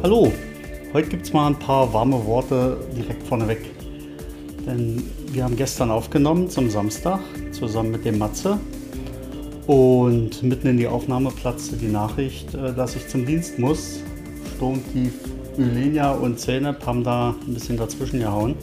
[0.00, 0.30] Hallo,
[0.92, 3.58] heute gibt es mal ein paar warme Worte direkt vorneweg.
[4.64, 7.18] Denn wir haben gestern aufgenommen zum Samstag
[7.50, 8.60] zusammen mit dem Matze.
[9.66, 14.00] Und mitten in die Aufnahme platzte die Nachricht, äh, dass ich zum Dienst muss.
[14.54, 15.14] Sturmtief
[15.58, 18.54] Ylenia und Zeynep haben da ein bisschen dazwischen gehauen.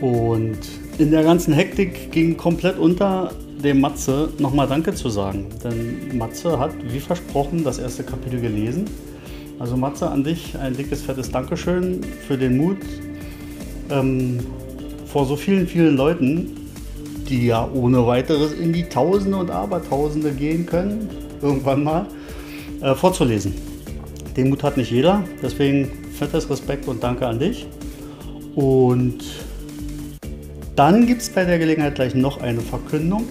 [0.00, 0.60] Und
[0.98, 3.32] in der ganzen Hektik ging komplett unter,
[3.64, 5.46] dem Matze nochmal Danke zu sagen.
[5.64, 8.84] Denn Matze hat, wie versprochen, das erste Kapitel gelesen.
[9.64, 12.76] Also Matze, an dich ein dickes, fettes Dankeschön für den Mut,
[13.88, 14.40] ähm,
[15.06, 16.68] vor so vielen, vielen Leuten,
[17.30, 21.08] die ja ohne weiteres in die Tausende und Abertausende gehen können,
[21.40, 22.04] irgendwann mal,
[22.82, 23.54] äh, vorzulesen.
[24.36, 27.66] Den Mut hat nicht jeder, deswegen fettes Respekt und Danke an dich.
[28.54, 29.24] Und
[30.76, 33.24] dann gibt es bei der Gelegenheit gleich noch eine Verkündung.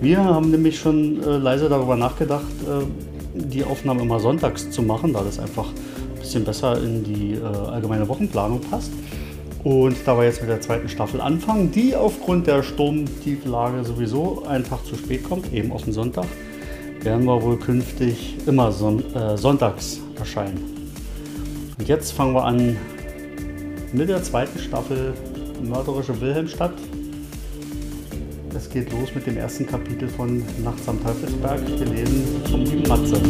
[0.00, 5.12] Wir haben nämlich schon äh, leise darüber nachgedacht, äh, die Aufnahme immer sonntags zu machen,
[5.12, 8.92] da das einfach ein bisschen besser in die äh, allgemeine Wochenplanung passt.
[9.62, 14.64] Und da wir jetzt mit der zweiten Staffel anfangen, die aufgrund der Sturmtieflage sowieso einen
[14.64, 16.24] Tag zu spät kommt, eben auf den Sonntag,
[17.02, 20.60] werden wir wohl künftig immer son äh, sonntags erscheinen.
[21.78, 22.76] Und jetzt fangen wir an
[23.92, 25.14] mit der zweiten Staffel
[25.62, 26.72] Mörderische Wilhelmstadt.
[28.56, 33.20] Es geht los mit dem ersten Kapitel von Nachts am Teufelsberg, gelesen vom lieben Matze.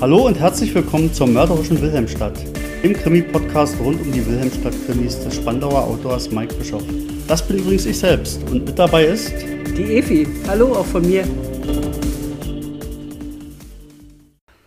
[0.00, 2.38] Hallo und herzlich willkommen zur mörderischen Wilhelmstadt,
[2.82, 6.84] dem Krimi-Podcast rund um die Wilhelmstadt-Krimis des Spandauer Autors Mike Bischoff.
[7.26, 9.32] Das bin übrigens ich selbst und mit dabei ist
[9.76, 10.26] die Efi.
[10.46, 11.24] Hallo auch von mir.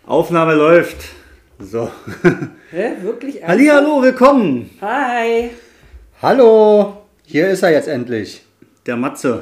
[0.08, 0.98] Aufnahme läuft.
[1.58, 1.90] So.
[2.70, 3.42] Hä, wirklich?
[3.44, 4.70] Hallo, willkommen.
[4.80, 5.50] Hi.
[6.22, 8.44] Hallo, hier ist er jetzt endlich.
[8.86, 9.42] Der Matze.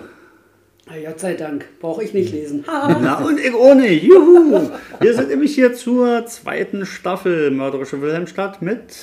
[0.85, 2.63] Na, Gott sei Dank, brauche ich nicht lesen.
[2.65, 4.03] Na und ich auch nicht.
[4.03, 4.69] Juhu.
[5.01, 8.95] Wir sind nämlich hier zur zweiten Staffel Mörderische Wilhelmstadt mit.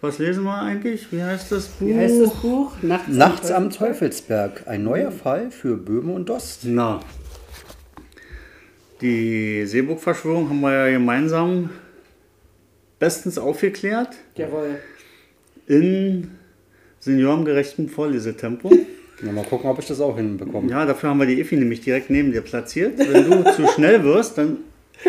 [0.00, 1.12] Was lesen wir eigentlich?
[1.12, 1.86] Wie heißt das Buch?
[1.86, 2.72] Wie heißt das Buch?
[2.82, 4.64] Nachts, Nachts am Teufelsberg.
[4.66, 6.62] Ein neuer Fall für Böhme und Dost.
[6.64, 6.98] Na.
[9.04, 11.68] Die Seeburg-Verschwörung haben wir ja gemeinsam
[12.98, 14.16] bestens aufgeklärt.
[14.34, 14.78] Jawohl.
[15.66, 16.30] In
[17.00, 18.72] seniorengerechtem Vorlesetempo.
[19.22, 20.70] Ja, mal gucken, ob ich das auch hinbekomme.
[20.70, 22.98] Ja, dafür haben wir die Effi nämlich direkt neben dir platziert.
[22.98, 24.56] Wenn du zu schnell wirst, dann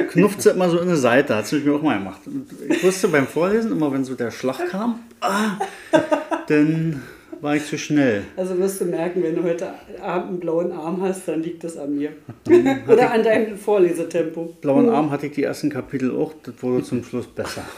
[0.10, 1.34] knufft sie immer so in eine Seite.
[1.34, 2.20] Hat sie mir auch mal gemacht.
[2.26, 5.58] Und ich wusste beim Vorlesen immer, wenn so der Schlag kam, ah,
[6.48, 7.02] dann
[7.42, 8.24] war ich zu schnell.
[8.36, 11.78] Also wirst du merken, wenn du heute Abend einen blauen Arm hast, dann liegt das
[11.78, 12.12] an mir.
[12.88, 14.56] Oder an deinem Vorlesetempo.
[14.62, 17.64] Blauen Arm hatte ich die ersten Kapitel auch, das wurde zum Schluss besser.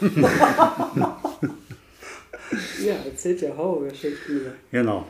[2.84, 4.40] ja, erzählt ja Horrorgeschichten.
[4.70, 5.06] Genau.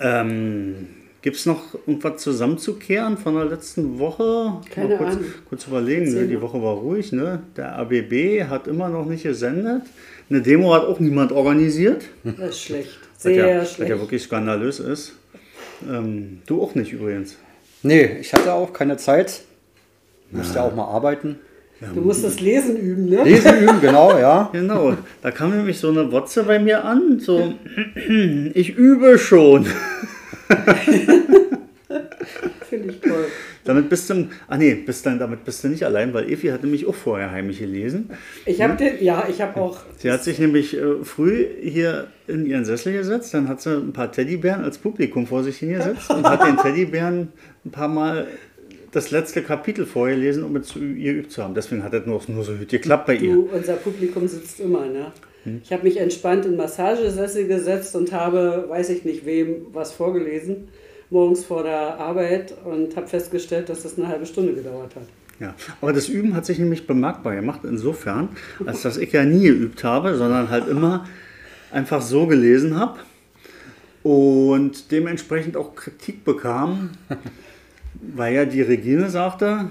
[0.00, 0.88] Ähm,
[1.26, 4.60] Gibt es noch irgendwas zusammenzukehren von der letzten Woche?
[4.70, 5.24] Keine kurz, Ahnung.
[5.48, 6.28] kurz überlegen, ne?
[6.28, 7.10] die Woche war ruhig.
[7.10, 7.42] Ne?
[7.56, 9.82] Der ABB hat immer noch nicht gesendet.
[10.30, 12.04] Eine Demo hat auch niemand organisiert.
[12.22, 13.05] Das ist schlecht.
[13.26, 13.80] Sehr was ja, schlecht.
[13.80, 15.12] Was ja wirklich skandalös ist.
[15.88, 17.36] Ähm, du auch nicht übrigens.
[17.82, 19.42] Nee, ich hatte auch keine Zeit.
[20.30, 21.38] Musste ja auch mal arbeiten.
[21.94, 23.22] Du musst das Lesen üben, ne?
[23.22, 24.48] Lesen üben, genau, ja.
[24.52, 24.96] Genau.
[25.20, 27.20] Da kam nämlich so eine Wotze bei mir an.
[27.20, 27.52] So,
[28.54, 29.66] ich übe schon.
[32.68, 33.26] Finde ich toll.
[33.66, 36.62] Damit bist du, ah nee, bist dann, damit bist du nicht allein, weil Evi hat
[36.62, 38.10] nämlich auch vorher heimlich gelesen.
[38.46, 39.80] Ich habe den, ja, ich habe auch.
[39.98, 43.92] Sie hat sich nämlich äh, früh hier in ihren Sessel gesetzt, dann hat sie ein
[43.92, 47.28] paar Teddybären als Publikum vor sich hingesetzt und hat den Teddybären
[47.64, 48.26] ein paar Mal
[48.92, 51.54] das letzte Kapitel vorgelesen, um es zu ihr übt zu haben.
[51.54, 53.34] Deswegen hat das nur, nur so gut geklappt bei ihr.
[53.34, 55.12] Du, unser Publikum sitzt immer, ne?
[55.62, 60.68] Ich habe mich entspannt in Massagesessel gesetzt und habe, weiß ich nicht wem, was vorgelesen,
[61.10, 65.06] morgens vor der Arbeit und habe festgestellt, dass das eine halbe Stunde gedauert hat.
[65.38, 68.30] Ja, aber das Üben hat sich nämlich bemerkbar gemacht, insofern,
[68.64, 71.06] als dass ich ja nie geübt habe, sondern halt immer
[71.70, 72.98] einfach so gelesen habe
[74.02, 76.90] und dementsprechend auch Kritik bekam,
[78.00, 79.70] weil ja die Regine sagte,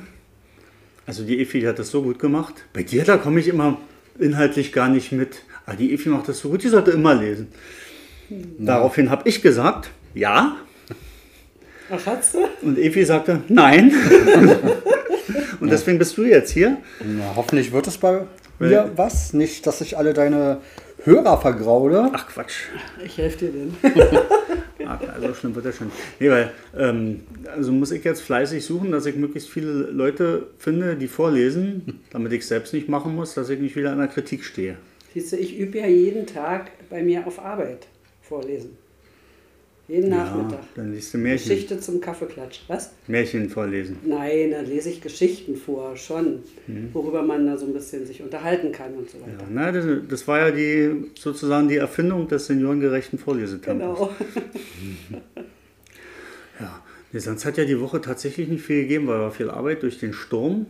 [1.07, 3.79] also die Efi hat das so gut gemacht, bei dir, da komme ich immer
[4.19, 5.41] inhaltlich gar nicht mit.
[5.65, 7.47] Aber Ah, die Efi macht das so gut, die sollte immer lesen.
[8.59, 10.57] Daraufhin habe ich gesagt, ja.
[11.89, 12.39] Ach, hat's du?
[12.61, 13.91] Und Efi sagte, nein.
[15.59, 16.77] Und deswegen bist du jetzt hier.
[17.03, 18.21] Na, hoffentlich wird es bei
[18.59, 19.33] mir was.
[19.33, 20.59] Nicht, dass ich alle deine
[21.03, 22.09] Hörer vergraule.
[22.13, 22.67] Ach Quatsch.
[23.03, 23.75] Ich helfe dir denn.
[24.87, 25.91] Ach, also schlimm wird das schon.
[26.19, 27.21] Nee, weil, ähm,
[27.55, 32.33] also muss ich jetzt fleißig suchen, dass ich möglichst viele Leute finde, die vorlesen, damit
[32.33, 34.77] ich es selbst nicht machen muss, dass ich nicht wieder in der Kritik stehe.
[35.13, 37.87] Siehst du, ich übe ja jeden Tag bei mir auf Arbeit
[38.21, 38.77] vorlesen.
[39.87, 40.61] Jeden Nachmittag.
[40.75, 41.47] dann liest du Märchen.
[41.49, 42.61] Geschichte zum Kaffeeklatsch.
[42.67, 42.91] Was?
[43.07, 43.97] Märchen vorlesen.
[44.03, 46.39] Nein, dann lese ich Geschichten vor, schon,
[46.93, 49.23] worüber man da so ein bisschen sich unterhalten kann und so Mhm.
[49.27, 49.47] Ja, weiter.
[49.51, 53.99] na, das, das war ja die, sozusagen die Erfindung des seniorengerechten Vorlesetempos.
[53.99, 54.15] Genau.
[56.59, 59.83] Ja, nee, sonst hat ja die Woche tatsächlich nicht viel gegeben, weil war viel Arbeit
[59.83, 60.67] durch den Sturm.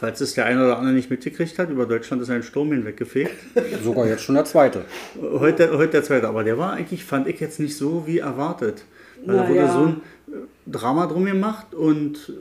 [0.00, 3.32] Falls es der eine oder andere nicht mitgekriegt hat, über Deutschland ist ein Sturm hinweggefegt.
[3.84, 4.86] Sogar jetzt schon der zweite.
[5.20, 8.84] Heute, heute der zweite, aber der war eigentlich, fand ich jetzt nicht so wie erwartet.
[9.26, 9.72] Weil da Na wurde ja.
[9.72, 10.36] so ein äh,
[10.70, 12.32] Drama drum gemacht und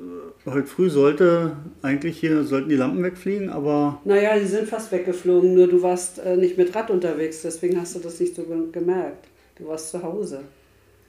[0.45, 1.51] äh, heute früh sollte
[1.81, 6.19] eigentlich hier, sollten die Lampen wegfliegen, aber Naja, die sind fast weggeflogen, nur du warst
[6.19, 9.25] äh, nicht mit Rad unterwegs, deswegen hast du das nicht so ge- gemerkt.
[9.57, 10.39] Du warst zu Hause.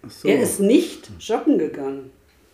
[0.04, 0.26] ach so.
[0.26, 2.10] Er ist nicht joggen gegangen.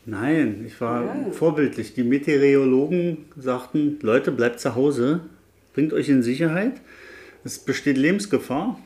[0.06, 1.16] Nein, ich war Ja.
[1.32, 1.94] vorbildlich.
[1.94, 5.20] Die Meteorologen sagten, Leute, bleibt zu Hause,
[5.74, 6.74] bringt euch in Sicherheit.
[7.44, 8.78] Es besteht Lebensgefahr.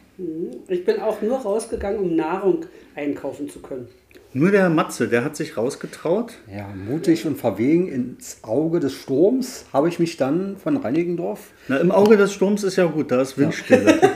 [0.68, 2.64] Ich bin auch nur rausgegangen, um Nahrung
[2.94, 3.86] einkaufen zu können.
[4.32, 6.34] Nur der Matze, der hat sich rausgetraut.
[6.54, 11.50] Ja, mutig und verwegen ins Auge des Sturms habe ich mich dann von Reinigendorf.
[11.68, 13.98] Na, im Auge des Sturms ist ja gut, da ist Windstille.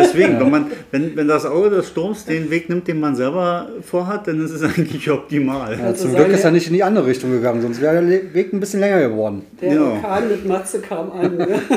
[0.00, 3.68] Deswegen, wenn, man, wenn, wenn das Auge des Sturms den Weg nimmt, den man selber
[3.82, 5.78] vorhat, dann ist es eigentlich optimal.
[5.78, 8.34] Ja, Also zum Glück ist er nicht in die andere Richtung gegangen, sonst wäre der
[8.34, 9.42] Weg ein bisschen länger geworden.
[9.60, 9.82] Der Ja.
[9.82, 11.36] Orkan mit Matze kam an.
[11.36, 11.60] Ne?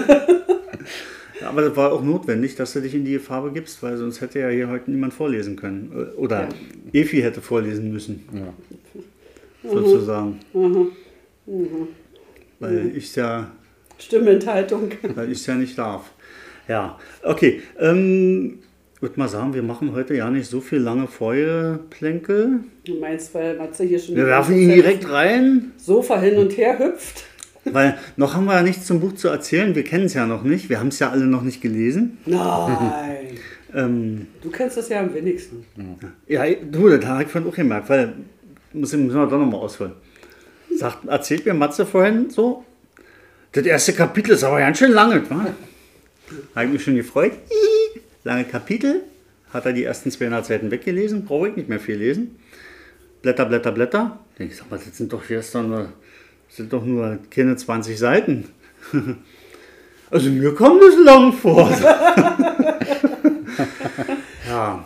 [1.42, 4.22] Ja, Aber das war auch notwendig, dass du dich in die Farbe gibst, weil sonst
[4.22, 5.92] hätte ja hier heute niemand vorlesen können.
[6.16, 6.48] Oder
[6.94, 9.70] Efi hätte vorlesen müssen, Ja.
[9.70, 10.40] sozusagen.
[12.60, 13.52] Weil ich ja
[13.98, 14.92] Stimmenthaltung.
[15.16, 16.12] weil ich ja nicht darf.
[16.68, 17.62] Ja, okay.
[17.80, 18.60] Ähm,
[18.96, 22.60] ich würde mal sagen, wir machen heute ja nicht so viel lange Feuerplänkel.
[22.86, 26.80] Du meinst, weil Matze hier schon Wir werfen ihn direkt rein, Sofa hin und her
[26.80, 27.26] hüpft?
[27.66, 29.74] weil noch haben wir ja nichts zum Buch zu erzählen.
[29.76, 30.70] Wir kennen es ja noch nicht.
[30.70, 32.18] Wir haben es ja alle noch nicht gelesen.
[32.26, 33.28] Nein.
[33.76, 35.66] Ähm, Du kennst das ja am wenigsten.
[36.28, 38.14] ja, du, das habe ich vorhin auch gemerkt, weil
[38.72, 39.94] muss müssen wir doch nochmal ausholen.
[40.78, 42.64] Sagt, erzählt mir Matze vorhin so,
[43.52, 45.48] das erste Kapitel ist aber ganz schön lange, wa?
[46.56, 47.34] Habe ich mich schon gefreut.
[48.24, 49.02] Lange Kapitel.
[49.52, 52.40] Hat er die ersten 200 Seiten weggelesen, brauche ich nicht mehr viel lesen.
[53.22, 54.20] Blätter, Blätter, Blätter.
[54.40, 55.52] Denk ich, sag mal, das sind doch das
[56.58, 58.46] sind doch nur keine 20 Seiten.
[60.12, 61.72] Also mir kommt es lang vor.
[64.48, 64.86] ja,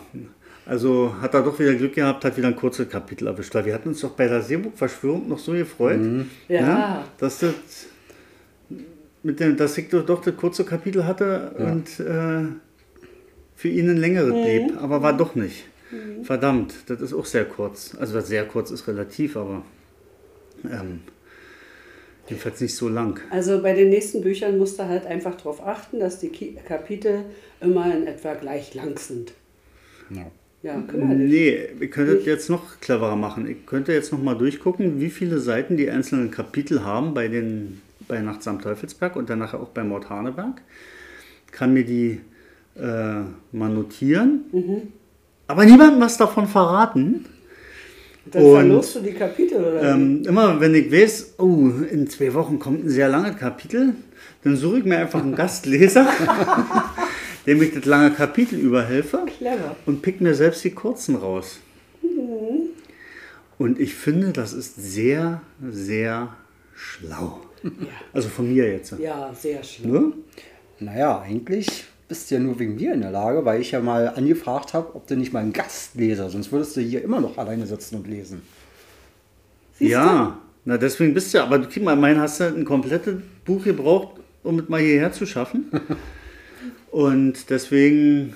[0.64, 3.54] also hat er doch wieder Glück gehabt, hat wieder ein kurzes Kapitel erwischt.
[3.54, 6.00] Wir hatten uns doch bei der Seebuch-Verschwörung noch so gefreut,
[6.48, 6.60] Ja.
[6.62, 7.52] ne, dass das
[9.22, 12.44] mit dem, dass ich doch das kurze Kapitel hatte und äh,
[13.56, 15.64] für ihn ein längeres blieb, aber war doch nicht.
[16.22, 17.96] Verdammt, das ist auch sehr kurz.
[17.98, 19.62] Also das sehr kurz ist relativ, aber
[20.64, 21.00] ähm,
[22.28, 23.20] jedenfalls nicht so lang.
[23.30, 27.24] Also bei den nächsten Büchern musst du halt einfach darauf achten, dass die Kapitel
[27.60, 29.32] immer in etwa gleich lang sind.
[30.10, 30.30] Ja.
[30.62, 31.30] Ja, kümmere dich.
[31.30, 33.48] Nee, ihr könntet jetzt noch cleverer machen.
[33.48, 37.80] Ich könnte jetzt noch mal durchgucken, wie viele Seiten die einzelnen Kapitel haben bei den
[38.08, 40.62] bei Nachts am Teufelsberg und dann nachher auch bei Mord Haneberg.
[41.52, 42.20] Kann mir die
[42.76, 43.20] äh,
[43.52, 44.44] mal notieren.
[45.46, 47.26] Aber niemandem was davon verraten.
[48.30, 49.94] Dann Und, verlorst du die Kapitel oder?
[49.94, 53.94] Ähm, immer wenn ich weiß, oh, in zwei Wochen kommt ein sehr langes Kapitel,
[54.44, 56.06] dann suche ich mir einfach einen Gastleser,
[57.46, 59.76] dem ich das lange Kapitel überhelfe Clever.
[59.86, 61.60] und pick mir selbst die kurzen raus.
[63.58, 66.36] Und ich finde, das ist sehr, sehr
[66.74, 67.40] schlau.
[68.12, 68.94] Also von mir jetzt.
[68.98, 69.90] Ja, sehr schön.
[69.90, 70.12] Ne?
[70.80, 74.08] Naja, eigentlich bist du ja nur wegen mir in der Lage, weil ich ja mal
[74.08, 77.66] angefragt habe, ob du nicht mal einen Gastleser, sonst würdest du hier immer noch alleine
[77.66, 78.42] sitzen und lesen.
[79.78, 83.62] Siehst Ja, na deswegen bist du, aber guck mal, mein hast du ein komplettes Buch
[83.64, 85.70] gebraucht, um es mal hierher zu schaffen.
[86.90, 88.34] Und deswegen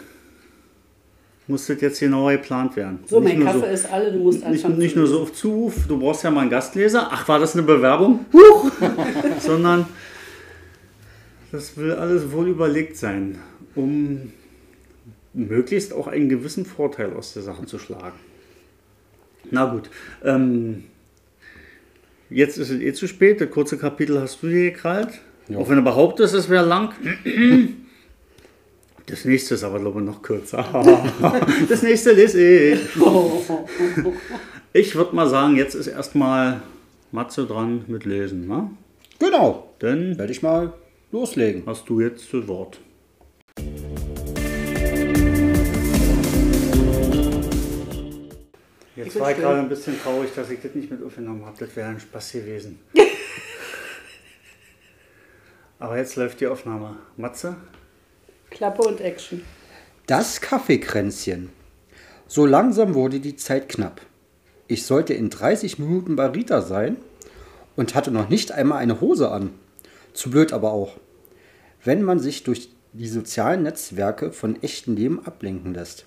[1.53, 3.01] muss das jetzt genauer geplant werden.
[3.07, 4.79] So, Nicht mein Kaffee ist alle, du musst Nicht, anfangen.
[4.79, 7.09] nicht zu nur so auf Zuruf, du brauchst ja mal einen Gastleser.
[7.11, 8.25] Ach, war das eine Bewerbung?
[8.33, 8.73] Huch!
[9.41, 9.87] Sondern
[11.53, 13.39] das will alles wohl überlegt sein,
[13.75, 14.33] um
[15.35, 18.19] möglichst auch einen gewissen Vorteil aus der Sache zu schlagen.
[19.51, 19.91] Na gut,
[20.25, 20.85] ähm,
[22.31, 23.43] jetzt ist es eh zu spät.
[23.43, 25.21] Das kurze Kapitel hast du dir gekrallt.
[25.49, 25.59] Ja.
[25.59, 26.95] Auch wenn du behauptest, es wäre lang.
[29.07, 30.65] Das nächste ist aber, glaube ich, noch kürzer.
[31.69, 32.81] Das nächste lese ich.
[34.73, 36.63] Ich würde mal sagen, jetzt ist erstmal
[37.11, 38.47] Matze dran mit Lesen.
[38.47, 38.71] Ne?
[39.19, 40.73] Genau, Dann werde ich mal
[41.11, 41.65] loslegen.
[41.67, 42.81] hast du jetzt das Wort.
[48.95, 51.57] Jetzt war ich gerade ein bisschen traurig, dass ich das nicht mit aufgenommen habe.
[51.59, 52.79] Das wäre ein Spaß gewesen.
[55.79, 56.97] Aber jetzt läuft die Aufnahme.
[57.17, 57.57] Matze?
[58.53, 59.43] Klappe und Action.
[60.07, 61.49] Das Kaffeekränzchen.
[62.27, 64.03] So langsam wurde die Zeit knapp.
[64.69, 66.99] Ich sollte in 30 Minuten bei Rita sein
[67.77, 69.51] und hatte noch nicht einmal eine Hose an.
[70.13, 70.99] Zu blöd aber auch.
[71.83, 76.05] Wenn man sich durch die sozialen Netzwerke von echten Leben ablenken lässt.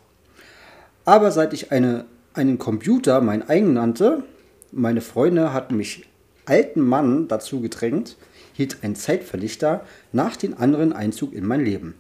[1.04, 4.24] Aber seit ich eine, einen Computer mein eigen nannte,
[4.72, 6.06] meine Freunde hatten mich
[6.46, 8.18] alten Mann dazu gedrängt,
[8.54, 11.96] hielt ein Zeitverlichter nach den anderen Einzug in mein Leben.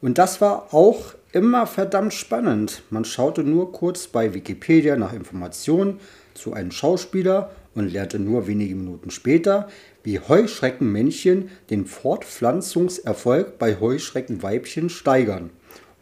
[0.00, 2.82] Und das war auch immer verdammt spannend.
[2.90, 6.00] Man schaute nur kurz bei Wikipedia nach Informationen
[6.34, 9.68] zu einem Schauspieler und lernte nur wenige Minuten später,
[10.02, 15.50] wie Heuschreckenmännchen den Fortpflanzungserfolg bei Heuschreckenweibchen steigern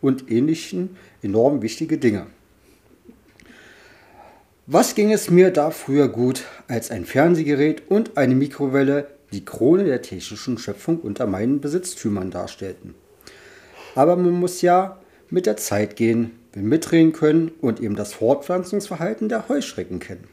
[0.01, 2.27] und ähnlichen enorm wichtige Dinge.
[4.67, 9.85] Was ging es mir da früher gut, als ein Fernsehgerät und eine Mikrowelle die Krone
[9.85, 12.95] der technischen Schöpfung unter meinen Besitztümern darstellten?
[13.95, 14.99] Aber man muss ja
[15.31, 20.29] mit der Zeit gehen, will mitreden können und eben das Fortpflanzungsverhalten der Heuschrecken kennen.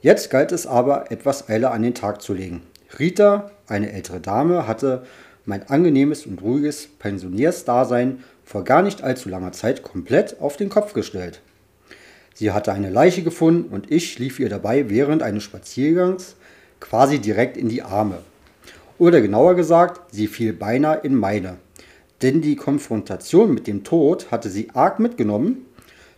[0.00, 2.62] Jetzt galt es aber, etwas Eile an den Tag zu legen.
[2.98, 5.06] Rita, eine ältere Dame, hatte
[5.46, 10.92] mein angenehmes und ruhiges Pensionärsdasein vor gar nicht allzu langer Zeit komplett auf den Kopf
[10.92, 11.40] gestellt.
[12.34, 16.36] Sie hatte eine Leiche gefunden und ich lief ihr dabei während eines Spaziergangs
[16.80, 18.18] quasi direkt in die Arme.
[18.98, 21.56] Oder genauer gesagt, sie fiel beinahe in meine.
[22.24, 25.66] Denn die Konfrontation mit dem Tod hatte sie arg mitgenommen.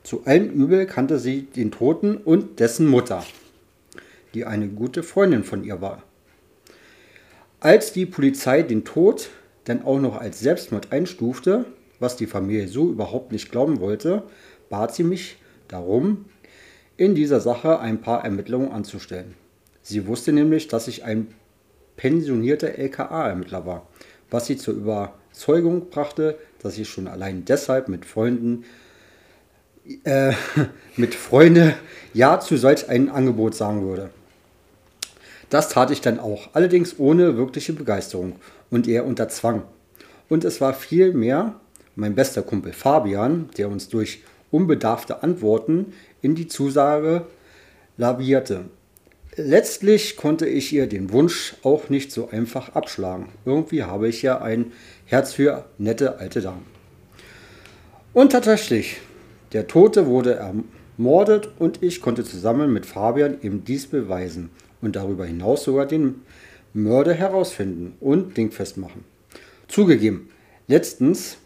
[0.04, 3.25] Zu allem Übel kannte sie den Toten und dessen Mutter,
[4.32, 6.04] die eine gute Freundin von ihr war.
[7.58, 9.30] Als die Polizei den Tod
[9.64, 11.64] dann auch noch als Selbstmord einstufte,
[11.98, 14.22] was die Familie so überhaupt nicht glauben wollte,
[14.70, 16.26] bat sie mich darum,
[16.96, 19.34] in dieser Sache ein paar Ermittlungen anzustellen.
[19.82, 21.34] Sie wusste nämlich, dass ich ein
[21.96, 23.88] pensionierter LKA-Ermittler war,
[24.30, 24.75] was sie zur
[25.36, 28.64] Überzeugung brachte, dass ich schon allein deshalb mit Freunden
[30.04, 30.32] äh,
[30.96, 31.74] mit Freunde
[32.14, 34.08] Ja zu solch einem Angebot sagen würde.
[35.50, 38.36] Das tat ich dann auch, allerdings ohne wirkliche Begeisterung
[38.70, 39.64] und eher unter Zwang.
[40.30, 41.60] Und es war vielmehr
[41.96, 47.26] mein bester Kumpel Fabian, der uns durch unbedarfte Antworten in die Zusage
[47.98, 48.64] lavierte.
[49.38, 53.28] Letztlich konnte ich ihr den Wunsch auch nicht so einfach abschlagen.
[53.44, 54.72] Irgendwie habe ich ja ein
[55.04, 56.64] Herz für nette alte Damen.
[58.14, 58.96] Und tatsächlich,
[59.52, 60.40] der Tote wurde
[60.96, 64.48] ermordet und ich konnte zusammen mit Fabian eben dies beweisen
[64.80, 66.22] und darüber hinaus sogar den
[66.72, 69.04] Mörder herausfinden und dingfest machen.
[69.68, 70.30] Zugegeben,
[70.66, 71.36] letztens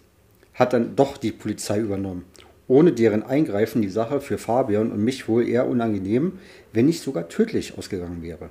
[0.55, 2.25] hat dann doch die Polizei übernommen
[2.71, 6.39] ohne deren Eingreifen die Sache für Fabian und mich wohl eher unangenehm,
[6.73, 8.49] wenn nicht sogar tödlich ausgegangen wäre.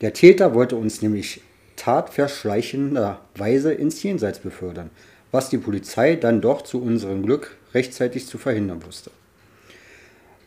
[0.00, 1.40] Der Täter wollte uns nämlich
[1.74, 4.90] tatverschleichenderweise ins Jenseits befördern,
[5.32, 9.10] was die Polizei dann doch zu unserem Glück rechtzeitig zu verhindern wusste.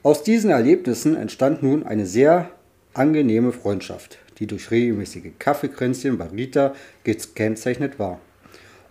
[0.02, 2.50] Aus diesen Erlebnissen entstand nun eine sehr
[2.94, 8.22] angenehme Freundschaft, die durch regelmäßige Kaffeekränzchen bei Rita gekennzeichnet war.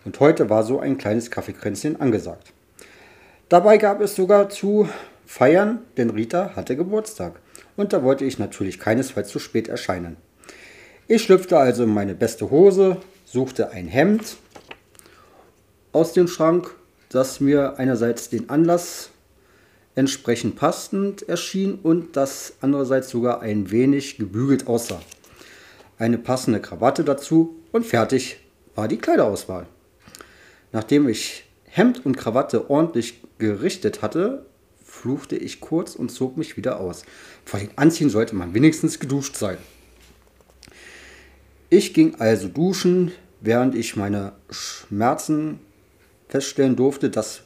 [0.05, 2.53] Und heute war so ein kleines Kaffeekränzchen angesagt.
[3.49, 4.89] Dabei gab es sogar zu
[5.25, 7.41] feiern, denn Rita hatte Geburtstag.
[7.77, 10.17] Und da wollte ich natürlich keinesfalls zu spät erscheinen.
[11.07, 14.37] Ich schlüpfte also in meine beste Hose, suchte ein Hemd
[15.93, 16.75] aus dem Schrank,
[17.09, 19.11] das mir einerseits den Anlass
[19.95, 25.01] entsprechend passend erschien und das andererseits sogar ein wenig gebügelt aussah.
[25.99, 28.39] Eine passende Krawatte dazu und fertig
[28.75, 29.67] war die Kleiderauswahl.
[30.73, 34.47] Nachdem ich Hemd und Krawatte ordentlich gerichtet hatte,
[34.85, 37.05] fluchte ich kurz und zog mich wieder aus.
[37.45, 39.59] Vor dem Anziehen sollte man wenigstens geduscht sein.
[41.71, 45.61] Ich ging also duschen, während ich meine Schmerzen
[46.29, 47.43] feststellen durfte, dass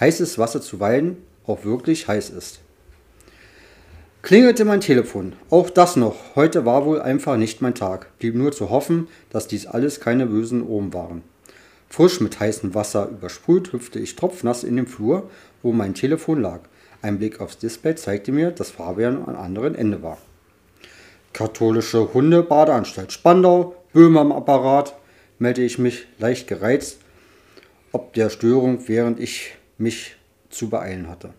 [0.00, 1.16] heißes Wasser zuweilen
[1.46, 2.60] auch wirklich heiß ist.
[4.22, 5.34] Klingelte mein Telefon.
[5.48, 6.36] Auch das noch.
[6.36, 8.18] Heute war wohl einfach nicht mein Tag.
[8.18, 11.22] Blieb nur zu hoffen, dass dies alles keine bösen Ohren waren.
[11.88, 15.30] Frisch mit heißem Wasser übersprüht, hüpfte ich tropfnass in den Flur,
[15.62, 16.60] wo mein Telefon lag.
[17.00, 20.18] Ein Blick aufs Display zeigte mir, dass Fabian am anderen Ende war.
[21.32, 24.96] Katholische Hundebadeanstalt Spandau, Böhmer am Apparat,
[25.38, 26.98] meldete ich mich leicht gereizt,
[27.92, 30.16] ob der Störung, während ich mich
[30.50, 31.32] zu beeilen hatte.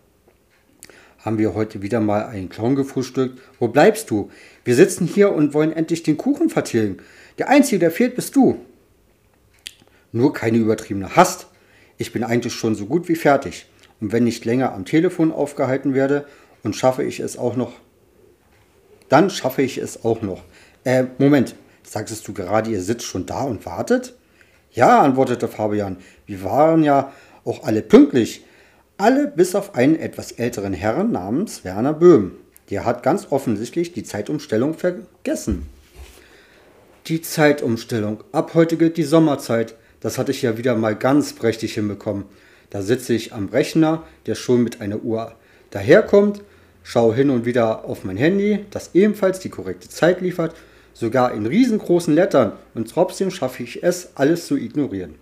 [1.18, 3.38] Haben wir heute wieder mal einen Clown gefrühstückt?
[3.58, 4.30] Wo bleibst du?
[4.64, 6.98] Wir sitzen hier und wollen endlich den Kuchen vertilgen.
[7.38, 8.58] Der Einzige, der fehlt, bist du.
[10.12, 11.46] Nur keine übertriebene Hast.
[11.98, 13.66] Ich bin eigentlich schon so gut wie fertig.
[14.00, 16.26] Und wenn nicht länger am Telefon aufgehalten werde
[16.62, 17.72] und schaffe ich es auch noch,
[19.08, 20.42] dann schaffe ich es auch noch.
[20.84, 21.54] Äh, Moment,
[21.90, 24.14] Sagtest du gerade, ihr sitzt schon da und wartet?
[24.70, 25.96] Ja, antwortete Fabian.
[26.24, 27.12] Wir waren ja
[27.44, 28.44] auch alle pünktlich.
[28.96, 32.36] Alle bis auf einen etwas älteren Herrn namens Werner Böhm.
[32.70, 35.66] Der hat ganz offensichtlich die Zeitumstellung vergessen.
[37.08, 38.22] Die Zeitumstellung.
[38.30, 39.74] Ab heute gilt die Sommerzeit.
[40.00, 42.24] Das hatte ich ja wieder mal ganz prächtig hinbekommen.
[42.70, 45.34] Da sitze ich am Rechner, der schon mit einer Uhr
[45.70, 46.42] daherkommt,
[46.82, 50.54] schaue hin und wieder auf mein Handy, das ebenfalls die korrekte Zeit liefert,
[50.94, 55.14] sogar in riesengroßen Lettern und trotzdem schaffe ich es, alles zu ignorieren.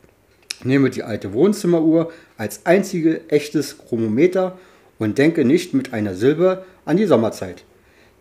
[0.64, 4.58] Nehme die alte Wohnzimmeruhr als einzige echtes Chronometer
[4.98, 7.64] und denke nicht mit einer Silbe an die Sommerzeit,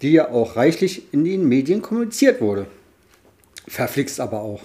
[0.02, 2.68] die ja auch reichlich in den Medien kommuniziert wurde.
[3.68, 4.62] Verflixt aber auch.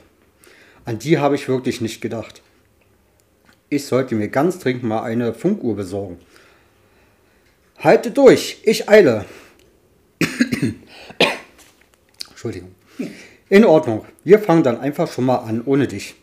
[0.85, 2.43] An die habe ich wirklich nicht gedacht.
[3.69, 6.19] Ich sollte mir ganz dringend mal eine Funkuhr besorgen.
[7.79, 9.25] Halte durch, ich eile.
[12.31, 12.75] Entschuldigung.
[13.49, 16.15] In Ordnung, wir fangen dann einfach schon mal an ohne dich.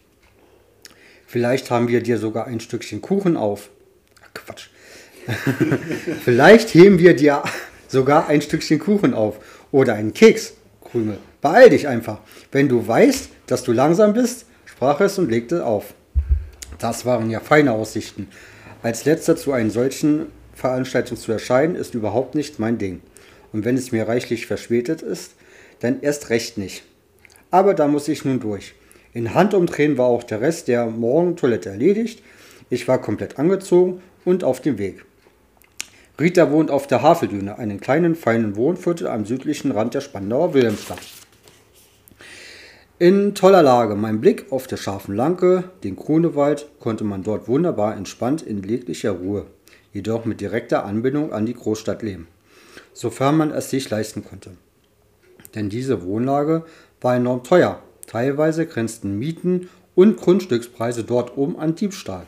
[1.25, 3.69] Vielleicht haben wir dir sogar ein Stückchen Kuchen auf.
[4.33, 4.69] Quatsch.
[6.23, 7.43] Vielleicht heben wir dir
[7.87, 9.39] sogar ein Stückchen Kuchen auf
[9.71, 10.53] oder einen Keks.
[10.81, 11.19] Krümel.
[11.41, 12.19] Beeil dich einfach.
[12.51, 14.45] Wenn du weißt, dass du langsam bist,
[14.79, 15.93] sprach es und legte auf.
[16.77, 18.29] Das waren ja feine Aussichten.
[18.81, 23.01] Als letzter zu einer solchen Veranstaltung zu erscheinen, ist überhaupt nicht mein Ding.
[23.51, 25.33] Und wenn es mir reichlich verspätet ist,
[25.81, 26.83] dann erst recht nicht.
[27.51, 28.73] Aber da muss ich nun durch.
[29.13, 32.23] In Handumdrehen war auch der Rest der Morgentoilette erledigt.
[32.69, 35.03] Ich war komplett angezogen und auf dem Weg.
[36.17, 40.99] Rita wohnt auf der Haveldüne, einem kleinen, feinen Wohnviertel am südlichen Rand der Spandauer Wilhelmstadt.
[43.01, 43.95] In toller Lage.
[43.95, 49.11] Mein Blick auf der scharfen Lanke, den Krunewald, konnte man dort wunderbar entspannt in jeglicher
[49.11, 49.45] Ruhe,
[49.93, 52.27] jedoch mit direkter Anbindung an die Großstadt leben,
[52.91, 54.51] sofern man es sich leisten konnte.
[55.55, 56.65] Denn diese Wohnlage
[56.99, 57.81] war enorm teuer.
[58.05, 62.27] Teilweise grenzten Mieten und Grundstückspreise dort oben an Diebstahl.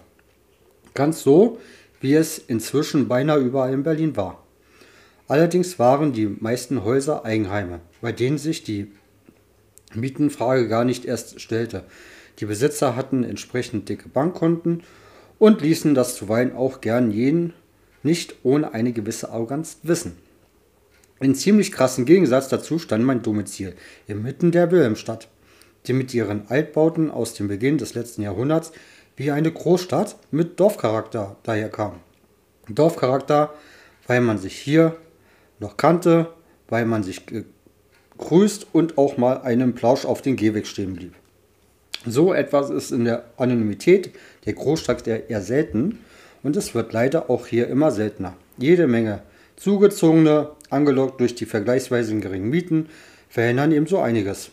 [0.94, 1.60] Ganz so,
[2.00, 4.42] wie es inzwischen beinahe überall in Berlin war.
[5.28, 8.94] Allerdings waren die meisten Häuser Eigenheime, bei denen sich die
[9.94, 11.84] Mietenfrage gar nicht erst stellte.
[12.40, 14.84] Die Besitzer hatten entsprechend dicke Bankkonten
[15.40, 17.54] und ließen das zuweilen auch gern jeden
[18.04, 20.18] nicht ohne eine gewisse Arroganz wissen.
[21.20, 23.76] In ziemlich krassen Gegensatz dazu stand mein Domizil
[24.08, 25.28] inmitten der Wilhelmstadt,
[25.86, 28.72] die mit ihren Altbauten aus dem Beginn des letzten Jahrhunderts
[29.16, 32.00] wie eine Großstadt mit Dorfcharakter daherkam.
[32.70, 33.54] Dorfcharakter,
[34.08, 34.96] weil man sich hier
[35.60, 36.34] noch kannte,
[36.70, 37.22] weil man sich
[38.22, 41.14] grüßt und auch mal einen Plausch auf den Gehweg stehen blieb.
[42.06, 44.12] So etwas ist in der Anonymität
[44.46, 46.00] der Großstadt eher selten
[46.42, 48.36] und es wird leider auch hier immer seltener.
[48.58, 49.22] Jede Menge
[49.62, 52.90] Zugezogene, angelockt durch die vergleichsweise geringen Mieten,
[53.30, 54.50] verhindern ebenso einiges.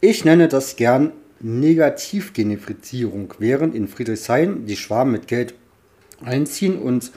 [0.00, 5.54] Ich nenne das gern Negativgenifizierung, während in Friedrichshain die Schwaben mit Geld
[6.24, 7.10] einziehen und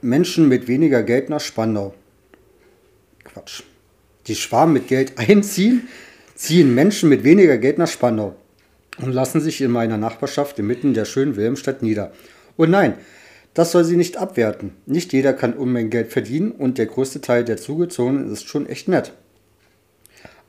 [0.00, 1.92] Menschen mit weniger Geld nach Spandau.
[3.24, 3.62] Quatsch.
[4.26, 5.88] Die Schwaben mit Geld einziehen,
[6.34, 8.36] ziehen Menschen mit weniger Geld nach Spandau
[8.98, 12.12] und lassen sich in meiner Nachbarschaft inmitten der schönen Wilhelmstadt nieder.
[12.56, 12.94] Und nein,
[13.54, 14.72] das soll sie nicht abwerten.
[14.84, 18.88] Nicht jeder kann Unmengen Geld verdienen und der größte Teil der Zugezogenen ist schon echt
[18.88, 19.12] nett.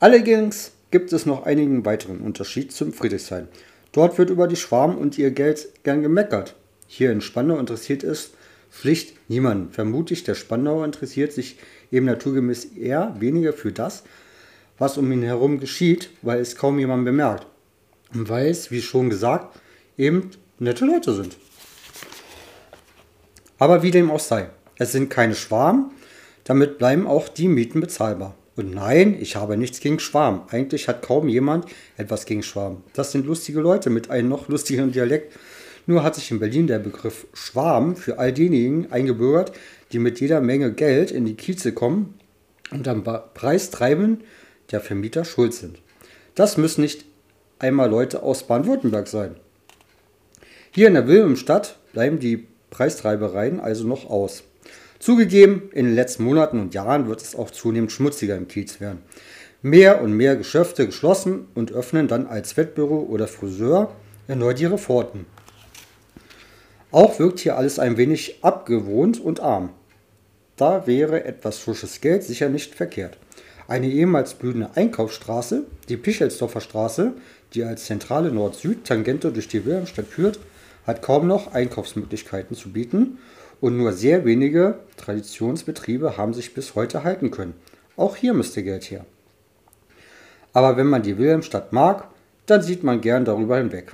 [0.00, 3.48] Allerdings gibt es noch einigen weiteren Unterschied zum Friedrichshain.
[3.92, 6.54] Dort wird über die Schwaben und ihr Geld gern gemeckert.
[6.86, 8.32] Hier in Spandau interessiert es
[8.70, 9.72] Pflicht niemanden.
[9.72, 11.58] Vermutlich der Spandauer interessiert sich
[11.90, 14.04] eben naturgemäß eher weniger für das,
[14.78, 17.46] was um ihn herum geschieht, weil es kaum jemand bemerkt.
[18.14, 19.58] Und weil es, wie schon gesagt,
[19.96, 21.36] eben nette Leute sind.
[23.58, 25.90] Aber wie dem auch sei, es sind keine Schwarm,
[26.44, 28.34] damit bleiben auch die Mieten bezahlbar.
[28.56, 30.42] Und nein, ich habe nichts gegen Schwarm.
[30.48, 32.82] Eigentlich hat kaum jemand etwas gegen Schwarm.
[32.92, 35.36] Das sind lustige Leute mit einem noch lustigeren Dialekt.
[35.88, 39.52] Nur hat sich in Berlin der Begriff Schwarm für all diejenigen eingebürgert,
[39.90, 42.12] die mit jeder Menge Geld in die Kieze kommen
[42.70, 44.20] und am Preistreiben
[44.70, 45.80] der Vermieter schuld sind.
[46.34, 47.06] Das müssen nicht
[47.58, 49.36] einmal Leute aus Baden-Württemberg sein.
[50.72, 54.42] Hier in der Wilhelmstadt bleiben die Preistreibereien also noch aus.
[54.98, 58.98] Zugegeben, in den letzten Monaten und Jahren wird es auch zunehmend schmutziger im Kiez werden.
[59.62, 63.96] Mehr und mehr Geschäfte geschlossen und öffnen dann als Wettbüro oder Friseur
[64.26, 65.24] erneut ihre Pforten.
[66.90, 69.70] Auch wirkt hier alles ein wenig abgewohnt und arm.
[70.56, 73.18] Da wäre etwas frisches Geld sicher nicht verkehrt.
[73.68, 77.12] Eine ehemals blühende Einkaufsstraße, die Pichelsdorfer Straße,
[77.52, 80.40] die als zentrale Nord-Süd-Tangente durch die Wilhelmstadt führt,
[80.86, 83.18] hat kaum noch Einkaufsmöglichkeiten zu bieten
[83.60, 87.54] und nur sehr wenige Traditionsbetriebe haben sich bis heute halten können.
[87.96, 89.04] Auch hier müsste Geld her.
[90.54, 92.08] Aber wenn man die Wilhelmstadt mag,
[92.46, 93.92] dann sieht man gern darüber hinweg.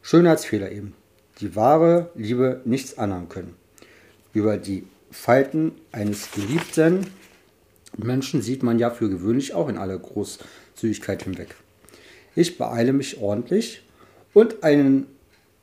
[0.00, 0.94] Schönheitsfehler eben,
[1.42, 3.54] die wahre Liebe nichts anhaben können.
[4.32, 7.06] Über die Falten eines geliebten
[7.96, 11.54] Menschen sieht man ja für gewöhnlich auch in aller Großzügigkeit hinweg.
[12.34, 13.82] Ich beeile mich ordentlich
[14.32, 15.06] und, einen,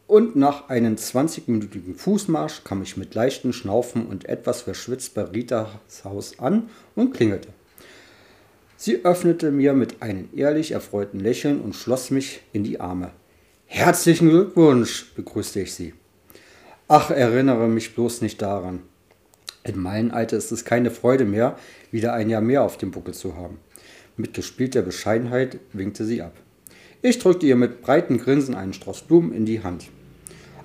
[0.05, 6.03] und nach einem 20-minütigen Fußmarsch kam ich mit leichten Schnaufen und etwas verschwitzt bei Ritas
[6.03, 7.49] Haus an und klingelte.
[8.77, 13.11] Sie öffnete mir mit einem ehrlich erfreuten Lächeln und schloss mich in die Arme.
[13.71, 15.93] Herzlichen Glückwunsch, begrüßte ich sie.
[16.87, 18.81] Ach, erinnere mich bloß nicht daran.
[19.63, 21.55] In meinem Alter ist es keine Freude mehr,
[21.91, 23.59] wieder ein Jahr mehr auf dem Buckel zu haben.
[24.17, 26.33] Mit gespielter Bescheidenheit winkte sie ab.
[27.03, 29.85] Ich drückte ihr mit breiten Grinsen einen Strauß Blumen in die Hand.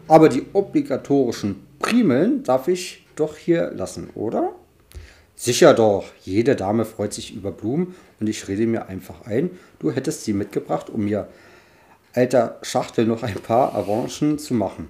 [0.09, 4.55] Aber die obligatorischen Primeln darf ich doch hier lassen, oder?
[5.37, 9.93] Sicher doch, jede Dame freut sich über Blumen und ich rede mir einfach ein, du
[9.93, 11.29] hättest sie mitgebracht, um mir
[12.15, 14.89] alter Schachtel noch ein paar Avancen zu machen.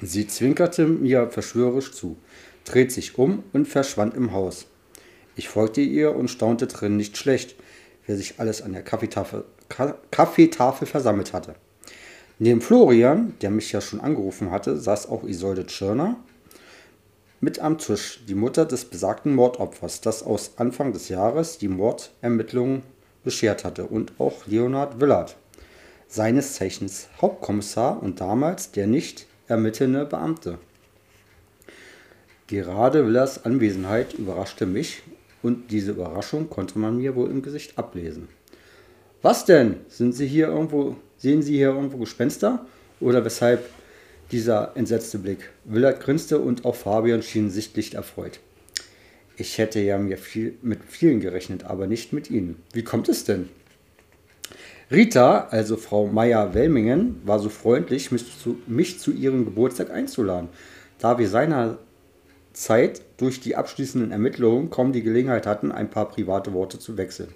[0.00, 2.16] Sie zwinkerte mir verschwörerisch zu,
[2.64, 4.66] dreht sich um und verschwand im Haus.
[5.34, 7.56] Ich folgte ihr und staunte drin nicht schlecht,
[8.06, 9.44] wer sich alles an der Kaffeetafel,
[10.10, 11.56] Kaffeetafel versammelt hatte.
[12.38, 16.16] Neben Florian, der mich ja schon angerufen hatte, saß auch Isolde Tschirner
[17.40, 22.82] mit am Tisch, die Mutter des besagten Mordopfers, das aus Anfang des Jahres die Mordermittlungen
[23.24, 25.36] beschert hatte, und auch Leonhard Willard,
[26.08, 30.58] seines Zeichens Hauptkommissar und damals der nicht ermittelnde Beamte.
[32.46, 35.02] Gerade Willards Anwesenheit überraschte mich
[35.42, 38.28] und diese Überraschung konnte man mir wohl im Gesicht ablesen.
[39.20, 39.76] Was denn?
[39.88, 42.64] Sind Sie hier irgendwo, sehen Sie hier irgendwo Gespenster?
[43.00, 43.68] Oder weshalb
[44.32, 45.50] dieser entsetzte Blick?
[45.64, 48.40] Willard grinste und auch Fabian schien sichtlich erfreut.
[49.36, 52.62] Ich hätte ja mir viel, mit vielen gerechnet, aber nicht mit Ihnen.
[52.72, 53.48] Wie kommt es denn?
[54.90, 60.48] Rita, also Frau Meyer-Wellmingen, war so freundlich, mich zu, mich zu ihrem Geburtstag einzuladen,
[60.98, 66.78] da wir seinerzeit durch die abschließenden Ermittlungen kaum die Gelegenheit hatten, ein paar private Worte
[66.78, 67.28] zu wechseln.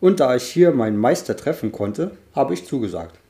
[0.00, 3.20] Und da ich hier meinen Meister treffen konnte, habe ich zugesagt.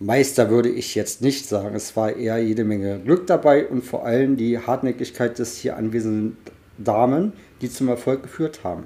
[0.00, 4.04] Meister würde ich jetzt nicht sagen, es war eher jede Menge Glück dabei und vor
[4.04, 6.36] allem die Hartnäckigkeit des hier anwesenden
[6.78, 8.84] Damen, die zum Erfolg geführt haben.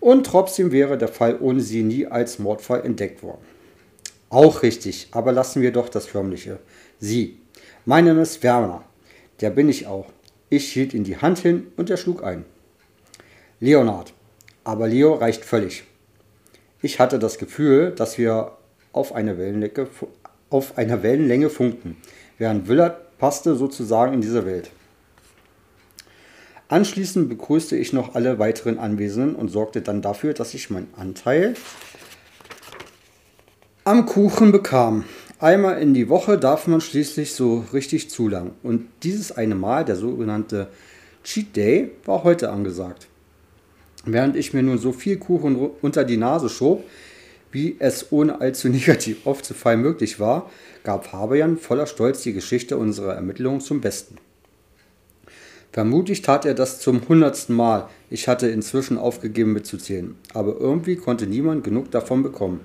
[0.00, 3.44] Und trotzdem wäre der Fall ohne sie nie als Mordfall entdeckt worden.
[4.30, 6.58] Auch richtig, aber lassen wir doch das Förmliche.
[7.00, 7.38] Sie.
[7.84, 8.84] Mein Name ist Werner.
[9.40, 10.06] Der bin ich auch.
[10.50, 12.44] Ich hielt ihm die Hand hin und er schlug ein.
[13.60, 14.12] Leonard.
[14.64, 15.84] Aber Leo reicht völlig.
[16.82, 18.52] Ich hatte das Gefühl, dass wir
[18.92, 19.88] auf, eine Wellenlänge,
[20.50, 21.96] auf einer Wellenlänge funkten,
[22.36, 24.70] während Willard passte sozusagen in diese Welt.
[26.68, 31.54] Anschließend begrüßte ich noch alle weiteren Anwesenden und sorgte dann dafür, dass ich meinen Anteil
[33.84, 35.04] am Kuchen bekam.
[35.38, 38.50] Einmal in die Woche darf man schließlich so richtig zulangen.
[38.62, 40.68] Und dieses eine Mal, der sogenannte
[41.24, 43.06] Cheat Day, war heute angesagt.
[44.04, 46.84] Während ich mir nun so viel Kuchen unter die Nase schob,
[47.50, 50.50] wie es ohne allzu negativ aufzufallen möglich war,
[50.84, 54.18] gab Fabian voller Stolz die Geschichte unserer Ermittlungen zum Besten.
[55.72, 57.88] Vermutlich tat er das zum hundertsten Mal.
[58.10, 60.16] Ich hatte inzwischen aufgegeben mitzuzählen.
[60.34, 62.60] Aber irgendwie konnte niemand genug davon bekommen.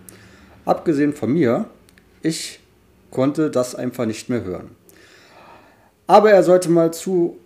[0.65, 1.65] Abgesehen von mir,
[2.21, 2.59] ich
[3.11, 4.71] konnte das einfach nicht mehr hören.
[6.07, 7.37] Aber er sollte mal zu.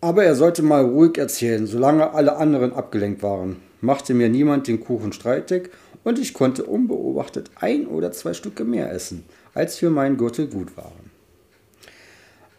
[0.00, 3.56] Aber er sollte mal ruhig erzählen, solange alle anderen abgelenkt waren.
[3.82, 5.70] Machte mir niemand den Kuchen streitig
[6.04, 10.76] und ich konnte unbeobachtet ein oder zwei Stücke mehr essen, als für meinen Gürtel gut
[10.76, 11.09] waren.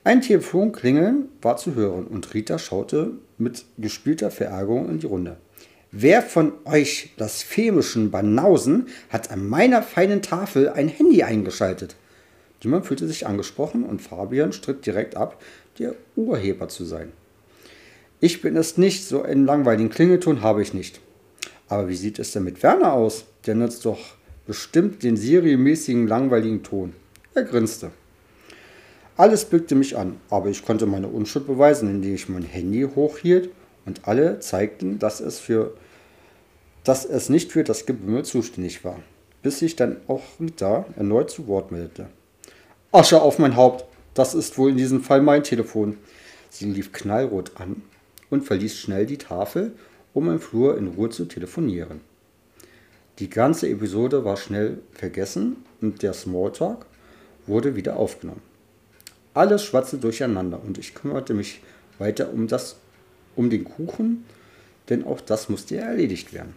[0.03, 5.37] Ein Telefonklingeln war zu hören und Rita schaute mit gespielter Verärgerung in die Runde.
[5.91, 11.97] Wer von euch blasphemischen Banausen hat an meiner feinen Tafel ein Handy eingeschaltet?
[12.61, 15.39] Jemand fühlte sich angesprochen und Fabian stritt direkt ab,
[15.77, 17.11] der Urheber zu sein.
[18.19, 20.99] Ich bin es nicht, so einen langweiligen Klingelton habe ich nicht.
[21.67, 23.25] Aber wie sieht es denn mit Werner aus?
[23.45, 23.99] Der nutzt doch
[24.47, 26.93] bestimmt den serienmäßigen langweiligen Ton.
[27.35, 27.91] Er grinste.
[29.21, 33.51] Alles blickte mich an, aber ich konnte meine Unschuld beweisen, indem ich mein Handy hochhielt
[33.85, 35.75] und alle zeigten, dass es, für,
[36.83, 38.97] dass es nicht für das Gebimmel zuständig war,
[39.43, 42.07] bis sich dann auch Rita erneut zu Wort meldete.
[42.91, 45.99] Asche auf mein Haupt, das ist wohl in diesem Fall mein Telefon.
[46.49, 47.83] Sie lief knallrot an
[48.31, 49.73] und verließ schnell die Tafel,
[50.15, 52.01] um im Flur in Ruhe zu telefonieren.
[53.19, 56.87] Die ganze Episode war schnell vergessen und der Smalltalk
[57.45, 58.50] wurde wieder aufgenommen.
[59.33, 61.61] Alles schwatzte durcheinander und ich kümmerte mich
[61.99, 62.77] weiter um, das,
[63.35, 64.25] um den Kuchen,
[64.89, 66.53] denn auch das musste erledigt werden.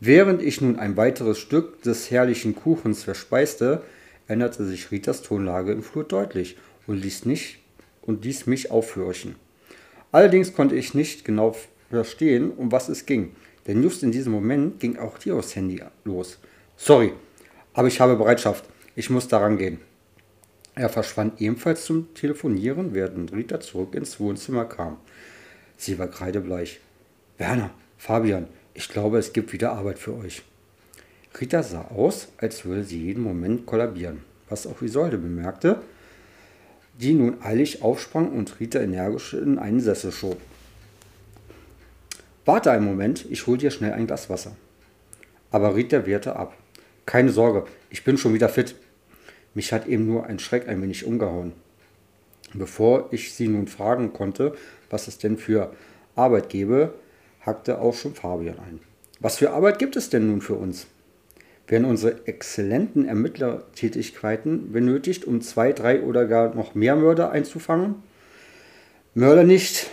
[0.00, 3.82] Während ich nun ein weiteres Stück des herrlichen Kuchens verspeiste,
[4.28, 6.56] änderte sich Ritas Tonlage im Flur deutlich
[6.86, 7.58] und ließ, nicht,
[8.00, 9.34] und ließ mich aufhorchen.
[10.12, 11.54] Allerdings konnte ich nicht genau
[11.90, 16.38] verstehen, um was es ging, denn just in diesem Moment ging auch Tios Handy los.
[16.78, 17.12] Sorry,
[17.74, 18.64] aber ich habe Bereitschaft.
[18.96, 19.78] Ich muss daran gehen.
[20.74, 24.98] Er verschwand ebenfalls zum Telefonieren, während Rita zurück ins Wohnzimmer kam.
[25.76, 26.80] Sie war kreidebleich.
[27.38, 30.42] Werner, Fabian, ich glaube, es gibt wieder Arbeit für euch.
[31.40, 35.80] Rita sah aus, als würde sie jeden Moment kollabieren, was auch Isolde bemerkte,
[36.98, 40.40] die nun eilig aufsprang und Rita energisch in einen Sessel schob.
[42.44, 44.56] Warte einen Moment, ich hol dir schnell ein Glas Wasser.
[45.50, 46.56] Aber Rita wehrte ab.
[47.06, 48.74] Keine Sorge, ich bin schon wieder fit.
[49.54, 51.52] Mich hat eben nur ein Schreck ein wenig umgehauen.
[52.54, 54.54] Bevor ich sie nun fragen konnte,
[54.88, 55.72] was es denn für
[56.16, 56.94] Arbeit gebe,
[57.40, 58.80] hackte auch schon Fabian ein.
[59.20, 60.86] Was für Arbeit gibt es denn nun für uns?
[61.68, 67.96] Werden unsere exzellenten Ermittlertätigkeiten benötigt, um zwei, drei oder gar noch mehr Mörder einzufangen?
[69.14, 69.88] Mörder nicht,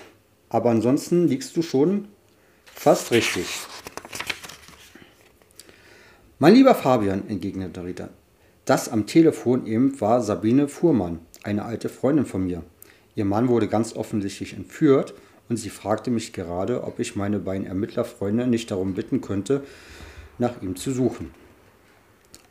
[0.50, 2.08] aber ansonsten liegst du schon
[2.66, 3.46] fast richtig.
[6.40, 8.10] Mein lieber Fabian, entgegnete Rita,
[8.68, 12.64] das am Telefon eben war Sabine Fuhrmann, eine alte Freundin von mir.
[13.16, 15.14] Ihr Mann wurde ganz offensichtlich entführt
[15.48, 19.64] und sie fragte mich gerade, ob ich meine beiden Ermittlerfreunde nicht darum bitten könnte,
[20.38, 21.32] nach ihm zu suchen.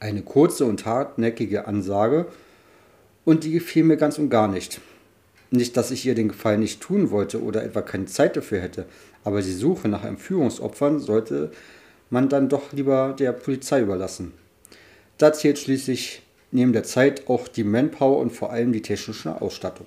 [0.01, 2.27] Eine kurze und hartnäckige Ansage
[3.27, 4.81] und die gefiel mir ganz und gar nicht.
[5.51, 8.87] Nicht, dass ich ihr den Gefallen nicht tun wollte oder etwa keine Zeit dafür hätte,
[9.23, 11.53] aber die Suche nach Entführungsopfern sollte
[12.09, 14.33] man dann doch lieber der Polizei überlassen.
[15.19, 19.87] Da zählt schließlich neben der Zeit auch die Manpower und vor allem die technische Ausstattung.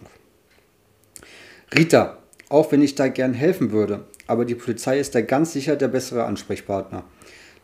[1.73, 2.17] Rita,
[2.49, 4.05] auch wenn ich da gern helfen würde.
[4.27, 7.03] Aber die Polizei ist da ganz sicher der bessere Ansprechpartner.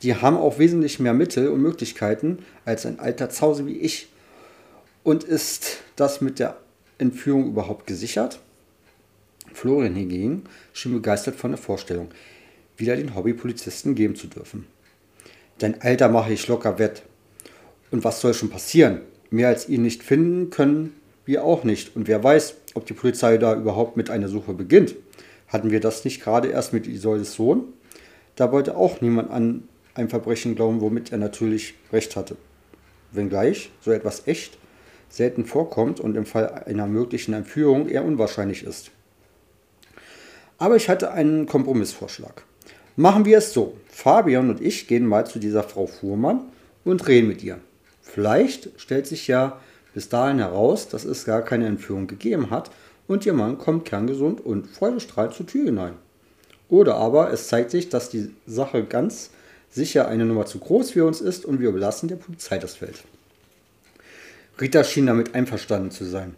[0.02, 4.10] Die haben auch wesentlich mehr Mittel und Möglichkeiten als ein alter Zause wie ich.
[5.04, 6.58] Und ist das mit der
[6.98, 8.40] Entführung überhaupt gesichert?
[9.54, 12.10] Florian hingegen schien begeistert von der Vorstellung,
[12.78, 14.68] wieder den Hobbypolizisten geben zu dürfen.
[15.60, 17.04] Dein Alter mache ich locker wett.
[17.96, 19.00] Und was soll schon passieren?
[19.30, 21.96] Mehr als ihn nicht finden können wir auch nicht.
[21.96, 24.96] Und wer weiß, ob die Polizei da überhaupt mit einer Suche beginnt.
[25.48, 27.64] Hatten wir das nicht gerade erst mit Isoldes Sohn?
[28.36, 32.36] Da wollte auch niemand an ein Verbrechen glauben, womit er natürlich recht hatte.
[33.14, 34.58] Wenngleich so etwas echt
[35.08, 38.92] selten vorkommt und im Fall einer möglichen Entführung eher unwahrscheinlich ist.
[40.58, 42.44] Aber ich hatte einen Kompromissvorschlag.
[42.98, 43.78] Machen wir es so.
[43.88, 46.42] Fabian und ich gehen mal zu dieser Frau Fuhrmann
[46.84, 47.62] und reden mit ihr.
[48.16, 49.60] Vielleicht stellt sich ja
[49.94, 52.72] bis dahin heraus, dass es gar keine Entführung gegeben hat
[53.08, 55.96] und ihr Mann kommt kerngesund und freudestrahlend zur Tür hinein.
[56.70, 59.32] Oder aber es zeigt sich, dass die Sache ganz
[59.70, 63.04] sicher eine Nummer zu groß für uns ist und wir überlassen der Polizei das Feld.
[64.62, 66.36] Rita schien damit einverstanden zu sein.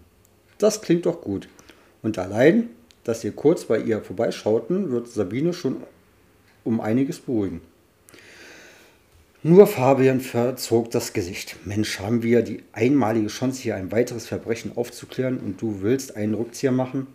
[0.58, 1.48] Das klingt doch gut.
[2.02, 2.70] Und allein,
[3.04, 5.84] dass wir kurz bei ihr vorbeischauten, wird Sabine schon
[6.64, 7.62] um einiges beruhigen.
[9.50, 11.56] Nur Fabian verzog das Gesicht.
[11.64, 16.34] Mensch, haben wir die einmalige Chance, hier ein weiteres Verbrechen aufzuklären und du willst einen
[16.34, 17.08] Rückzieher machen?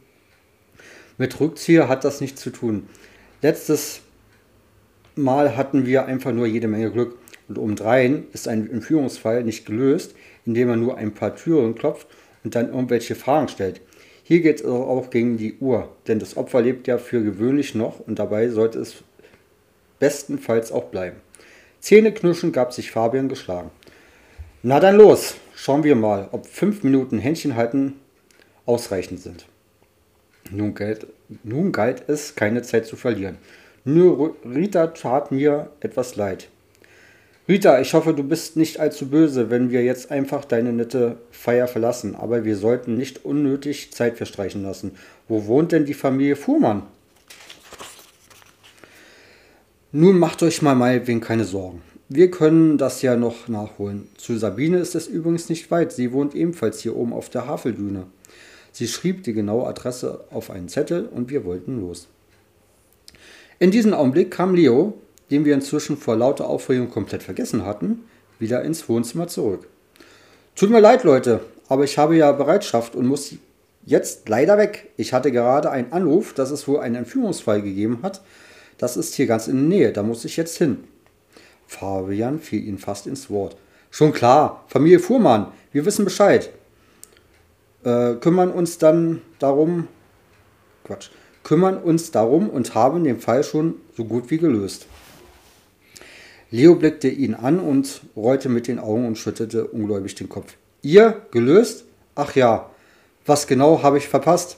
[1.18, 2.88] Mit Rückzieher hat das nichts zu tun.
[3.42, 4.00] Letztes
[5.14, 7.18] Mal hatten wir einfach nur jede Menge Glück
[7.48, 10.14] und obendrein ist ein Entführungsfall nicht gelöst,
[10.46, 12.06] indem man nur ein paar Türen klopft
[12.44, 13.82] und dann irgendwelche Fragen stellt.
[14.22, 18.00] Hier geht es auch gegen die Uhr, denn das Opfer lebt ja für gewöhnlich noch
[18.00, 19.04] und dabei sollte es
[19.98, 21.16] bestenfalls auch bleiben.
[21.82, 23.70] Zähneknirschen gab sich Fabian geschlagen.
[24.62, 27.94] Na dann los, schauen wir mal, ob fünf Minuten Händchen halten
[28.66, 29.46] ausreichend sind.
[30.52, 31.08] Nun galt,
[31.42, 33.36] nun galt es, keine Zeit zu verlieren.
[33.84, 36.48] Nur Rita tat mir etwas leid.
[37.48, 41.66] Rita, ich hoffe, du bist nicht allzu böse, wenn wir jetzt einfach deine nette Feier
[41.66, 44.92] verlassen, aber wir sollten nicht unnötig Zeit verstreichen lassen.
[45.26, 46.84] Wo wohnt denn die Familie Fuhrmann?
[49.94, 51.83] Nun macht euch mal meinetwegen keine Sorgen.
[52.09, 54.09] Wir können das ja noch nachholen.
[54.16, 55.92] Zu Sabine ist es übrigens nicht weit.
[55.92, 58.07] Sie wohnt ebenfalls hier oben auf der Haveldüne.
[58.72, 62.09] Sie schrieb die genaue Adresse auf einen Zettel und wir wollten los.
[63.59, 64.94] In diesem Augenblick kam Leo,
[65.31, 68.05] den wir inzwischen vor lauter Aufregung komplett vergessen hatten,
[68.38, 69.68] wieder ins Wohnzimmer zurück.
[70.57, 73.35] Tut mir leid, Leute, aber ich habe ja Bereitschaft und muss
[73.85, 74.88] jetzt leider weg.
[74.96, 78.22] Ich hatte gerade einen Anruf, dass es wohl einen Entführungsfall gegeben hat
[78.82, 80.82] das ist hier ganz in der Nähe, da muss ich jetzt hin.
[81.68, 83.56] Fabian fiel ihm fast ins Wort.
[83.92, 86.50] Schon klar, Familie Fuhrmann, wir wissen Bescheid.
[87.84, 89.86] Äh, kümmern uns dann darum,
[90.82, 91.10] Quatsch,
[91.44, 94.86] kümmern uns darum und haben den Fall schon so gut wie gelöst.
[96.50, 100.54] Leo blickte ihn an und rollte mit den Augen und schüttelte ungläubig den Kopf.
[100.82, 101.22] Ihr?
[101.30, 101.84] Gelöst?
[102.16, 102.68] Ach ja.
[103.26, 104.56] Was genau habe ich verpasst?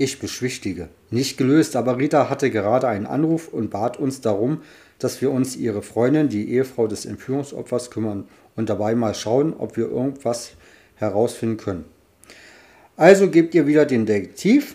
[0.00, 0.88] Ich beschwichtige.
[1.10, 4.62] Nicht gelöst, aber Rita hatte gerade einen Anruf und bat uns darum,
[4.98, 9.76] dass wir uns ihre Freundin, die Ehefrau des Entführungsopfers, kümmern und dabei mal schauen, ob
[9.76, 10.52] wir irgendwas
[10.94, 11.84] herausfinden können.
[12.96, 14.74] Also gebt ihr wieder den Detektiv?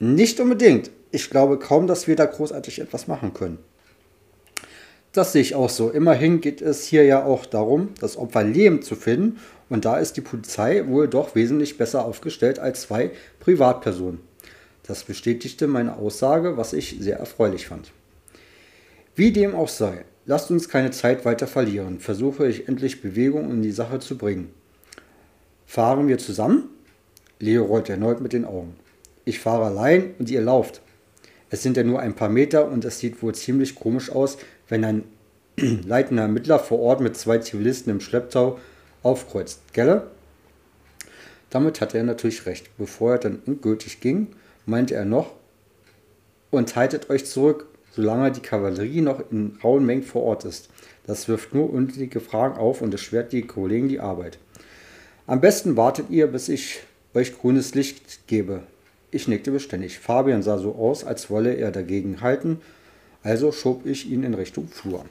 [0.00, 0.90] Nicht unbedingt.
[1.10, 3.58] Ich glaube kaum, dass wir da großartig etwas machen können.
[5.12, 5.90] Das sehe ich auch so.
[5.90, 9.38] Immerhin geht es hier ja auch darum, das Opfer lebend zu finden.
[9.68, 14.20] Und da ist die Polizei wohl doch wesentlich besser aufgestellt als zwei Privatpersonen.
[14.86, 17.90] Das bestätigte meine Aussage, was ich sehr erfreulich fand.
[19.16, 22.00] Wie dem auch sei, lasst uns keine Zeit weiter verlieren.
[22.00, 24.52] Versuche ich endlich Bewegung in die Sache zu bringen.
[25.66, 26.68] Fahren wir zusammen?
[27.40, 28.76] Leo rollt erneut mit den Augen.
[29.24, 30.80] Ich fahre allein und ihr lauft.
[31.50, 34.84] Es sind ja nur ein paar Meter und es sieht wohl ziemlich komisch aus, wenn
[34.84, 35.04] ein
[35.56, 38.58] leitender Ermittler vor Ort mit zwei Zivilisten im Schlepptau
[39.02, 39.60] aufkreuzt.
[39.72, 40.08] Gelle?
[41.50, 42.70] Damit hatte er natürlich recht.
[42.78, 44.28] Bevor er dann endgültig ging,
[44.66, 45.32] meinte er noch,
[46.50, 50.68] und haltet euch zurück, solange die Kavallerie noch in rauen Mengen vor Ort ist.
[51.06, 54.38] Das wirft nur unnötige Fragen auf und erschwert die Kollegen die Arbeit.
[55.26, 56.80] Am besten wartet ihr, bis ich
[57.14, 58.62] euch grünes Licht gebe.
[59.10, 59.98] Ich nickte beständig.
[59.98, 62.60] Fabian sah so aus, als wolle er dagegen halten,
[63.22, 65.04] also schob ich ihn in Richtung Flur.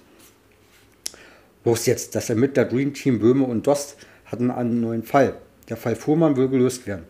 [1.63, 5.35] Los jetzt, das Ermittler Dream Team Böhme und Dost hatten einen neuen Fall.
[5.67, 7.05] Der Fall Fuhrmann will gelöst werden.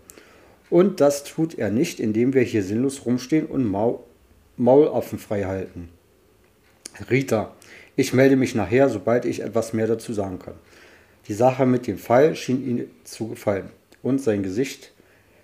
[0.69, 3.99] Und das tut er nicht, indem wir hier sinnlos rumstehen und Maul
[4.57, 5.89] Maulaffen frei halten.
[7.09, 7.53] Rita,
[7.97, 10.55] ich melde mich nachher, sobald ich etwas mehr dazu sagen kann.
[11.27, 13.69] Die Sache mit dem Fall schien ihm zu gefallen
[14.01, 14.93] und sein Gesicht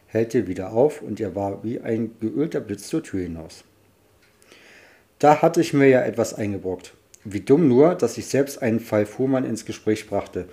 [0.07, 3.63] hellte wieder auf und er war wie ein geölter Blitz zur Tür hinaus.
[5.19, 6.93] Da hatte ich mir ja etwas eingebrockt.
[7.23, 10.47] Wie dumm nur, dass ich selbst einen Fall Fuhrmann ins Gespräch brachte.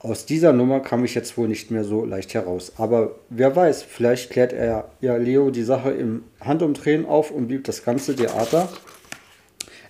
[0.00, 2.72] Aus dieser Nummer kam ich jetzt wohl nicht mehr so leicht heraus.
[2.76, 7.64] Aber wer weiß, vielleicht klärt er ja Leo die Sache im Handumdrehen auf und blieb
[7.64, 8.68] das ganze Theater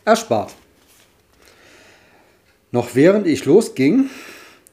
[0.07, 0.55] erspart.
[2.71, 4.09] Noch während ich losging,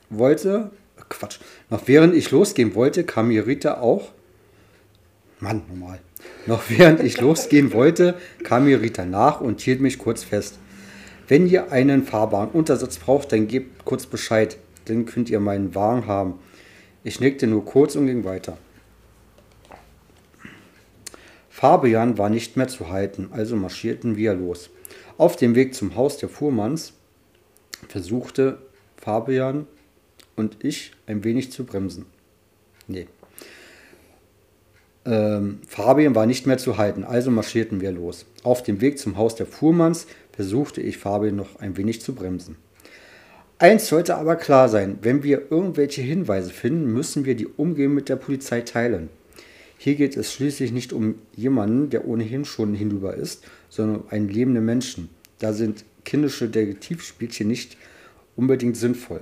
[0.09, 0.71] wollte,
[1.09, 4.11] Quatsch, noch während ich losgehen wollte, kam mir Rita auch,
[5.41, 5.99] Mann, normal,
[6.45, 10.59] noch während ich losgehen wollte, kam mir Rita nach und hielt mich kurz fest.
[11.27, 16.07] Wenn ihr einen fahrbaren Untersatz braucht, dann gebt kurz Bescheid dann könnt ihr meinen Wagen
[16.07, 16.39] haben.
[17.03, 18.57] Ich nickte nur kurz und ging weiter.
[21.49, 24.69] Fabian war nicht mehr zu halten, also marschierten wir los.
[25.17, 26.93] Auf dem Weg zum Haus der Fuhrmanns
[27.87, 28.57] versuchte
[28.97, 29.65] Fabian
[30.35, 32.05] und ich ein wenig zu bremsen.
[32.87, 33.07] Nee.
[35.05, 38.25] Ähm, Fabian war nicht mehr zu halten, also marschierten wir los.
[38.43, 42.57] Auf dem Weg zum Haus der Fuhrmanns versuchte ich Fabian noch ein wenig zu bremsen.
[43.57, 48.09] Eins sollte aber klar sein, wenn wir irgendwelche Hinweise finden, müssen wir die umgehend mit
[48.09, 49.09] der Polizei teilen.
[49.77, 54.27] Hier geht es schließlich nicht um jemanden, der ohnehin schon hinüber ist, sondern um einen
[54.27, 55.09] lebenden Menschen.
[55.39, 57.77] Da sind kindische Detektivspielchen nicht
[58.35, 59.21] unbedingt sinnvoll.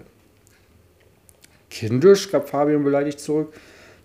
[1.69, 3.54] Kindisch, gab Fabian beleidigt zurück.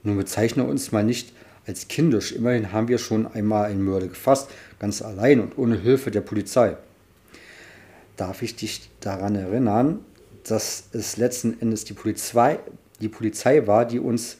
[0.03, 1.33] Nun bezeichne uns mal nicht
[1.67, 2.33] als kindisch.
[2.33, 6.77] Immerhin haben wir schon einmal einen Mörder gefasst, ganz allein und ohne Hilfe der Polizei.
[8.17, 10.01] Darf ich dich daran erinnern,
[10.45, 12.59] dass es letzten Endes die Polizei,
[13.01, 14.39] die Polizei war, die uns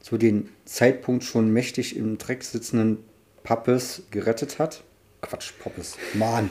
[0.00, 2.98] zu dem Zeitpunkt schon mächtig im Dreck sitzenden
[3.42, 4.84] Pappes gerettet hat.
[5.20, 5.96] Quatsch, Poppes.
[6.14, 6.50] Mann.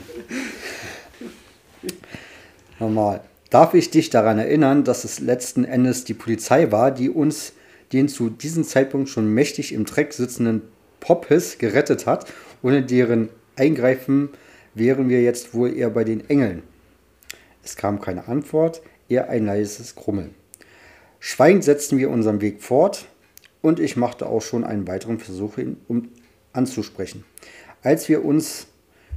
[2.78, 3.22] Normal.
[3.50, 7.52] Darf ich dich daran erinnern, dass es letzten Endes die Polizei war, die uns
[7.92, 10.62] den zu diesem Zeitpunkt schon mächtig im Dreck sitzenden
[11.00, 12.26] Poppes gerettet hat?
[12.62, 14.30] Ohne deren Eingreifen
[14.74, 16.62] wären wir jetzt wohl eher bei den Engeln.
[17.66, 20.36] Es kam keine Antwort, eher ein leises Krummeln.
[21.18, 23.06] Schweigend setzten wir unseren Weg fort
[23.60, 26.08] und ich machte auch schon einen weiteren Versuch, ihn um
[26.52, 27.24] anzusprechen.
[27.82, 28.68] Als wir uns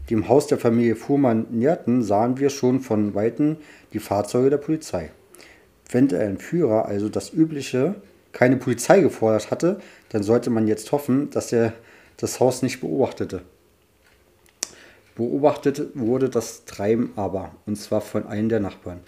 [0.09, 3.57] dem Haus der Familie Fuhrmann näherten, sahen wir schon von Weitem
[3.93, 5.11] die Fahrzeuge der Polizei.
[5.91, 8.01] Wenn der Entführer also das übliche
[8.31, 11.73] keine Polizei gefordert hatte, dann sollte man jetzt hoffen, dass er
[12.17, 13.43] das Haus nicht beobachtete.
[15.19, 19.01] Beobachtet wurde das Treiben aber, und zwar von einem der Nachbarn,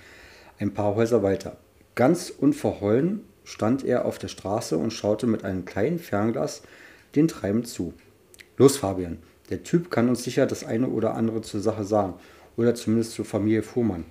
[0.60, 1.56] ein paar Häuser weiter.
[1.96, 6.64] Ganz unverhohlen stand er auf der Straße und schaute mit einem kleinen Fernglas
[7.16, 7.94] den Treiben zu.
[8.58, 12.16] Los, Fabian, der Typ kann uns sicher das eine oder andere zur Sache sagen,
[12.58, 14.04] oder zumindest zur Familie Fuhrmann.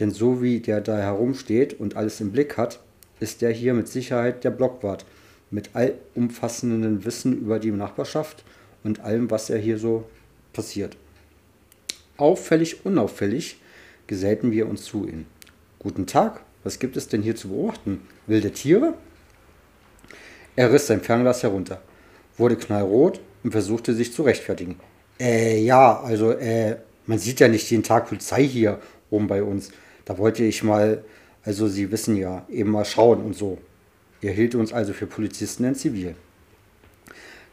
[0.00, 2.80] Denn so wie der da herumsteht und alles im Blick hat,
[3.20, 5.04] ist der hier mit Sicherheit der Blockwart,
[5.50, 8.44] mit allumfassendem Wissen über die Nachbarschaft
[8.82, 10.06] und allem, was er hier so
[10.54, 10.96] passiert.
[12.18, 13.60] Auffällig, unauffällig
[14.08, 15.26] gesellten wir uns zu ihnen.
[15.78, 18.00] Guten Tag, was gibt es denn hier zu beobachten?
[18.26, 18.94] Wilde Tiere?
[20.56, 21.80] Er riss sein Fernglas herunter,
[22.36, 24.80] wurde knallrot und versuchte sich zu rechtfertigen.
[25.20, 29.70] Äh, ja, also, äh, man sieht ja nicht jeden Tag Polizei hier oben bei uns.
[30.04, 31.04] Da wollte ich mal,
[31.44, 33.58] also Sie wissen ja, eben mal schauen und so.
[34.20, 36.16] Er hielt uns also für Polizisten in Zivil.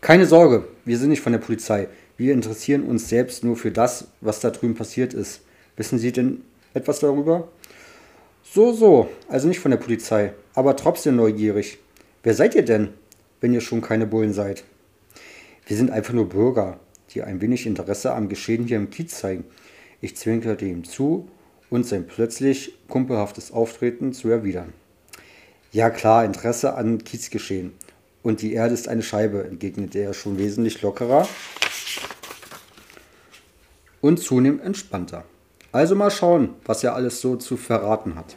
[0.01, 1.88] Keine Sorge, wir sind nicht von der Polizei.
[2.18, 5.41] Wir interessieren uns selbst nur für das, was da drüben passiert ist.
[5.76, 6.41] Wissen Sie denn
[6.74, 7.49] etwas darüber?
[8.43, 11.80] So, so, also nicht von der Polizei, aber trotzdem neugierig.
[12.24, 12.89] Wer seid ihr denn,
[13.41, 14.63] wenn ihr schon keine Bullen seid?
[15.68, 16.80] Wir sind einfach nur Bürger,
[17.13, 19.43] die ein wenig Interesse am Geschehen hier im Kiez zeigen.
[19.99, 21.28] Ich zwinkerte ihm zu
[21.70, 24.74] und sein plötzlich kumpelhaftes Auftreten zu erwidern.
[25.72, 27.74] Ja klar, Interesse an Kiezgeschehen.
[28.26, 31.28] Und die Erde ist eine Scheibe, entgegnete er schon wesentlich lockerer
[34.01, 35.26] und zunehmend entspannter.
[35.71, 38.36] Also mal schauen, was er alles so zu verraten hat.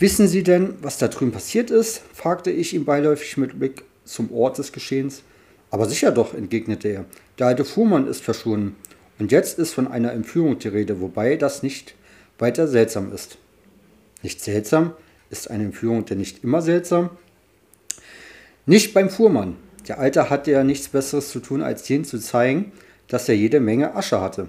[0.00, 2.02] Wissen Sie denn, was da drüben passiert ist?
[2.12, 5.22] fragte ich ihn beiläufig mit Blick zum Ort des Geschehens.
[5.70, 7.04] Aber sicher doch, entgegnete er.
[7.38, 8.74] Der alte Fuhrmann ist verschwunden.
[9.20, 11.94] Und jetzt ist von einer Entführung die Rede, wobei das nicht
[12.36, 13.38] weiter seltsam ist.
[14.24, 14.92] Nicht seltsam?
[15.30, 17.10] Ist eine Entführung denn nicht immer seltsam?
[18.64, 19.56] Nicht beim Fuhrmann.
[19.88, 22.70] Der Alte hatte ja nichts Besseres zu tun, als denen zu zeigen,
[23.08, 24.46] dass er jede Menge Asche hatte.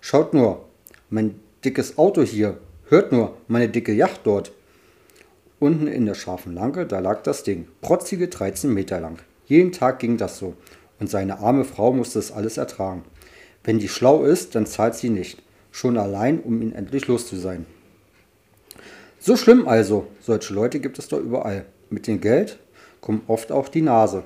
[0.00, 0.64] Schaut nur,
[1.10, 2.58] mein dickes Auto hier.
[2.88, 4.52] Hört nur, meine dicke Yacht dort.
[5.58, 7.66] Unten in der scharfen Lanke, da lag das Ding.
[7.80, 9.18] Protzige 13 Meter lang.
[9.46, 10.54] Jeden Tag ging das so.
[11.00, 13.02] Und seine arme Frau musste es alles ertragen.
[13.64, 15.42] Wenn die schlau ist, dann zahlt sie nicht.
[15.72, 17.66] Schon allein, um ihn endlich los zu sein.
[19.18, 20.06] So schlimm also.
[20.20, 21.64] Solche Leute gibt es doch überall.
[21.90, 22.60] Mit dem Geld
[23.00, 24.24] kommt oft auch die Nase.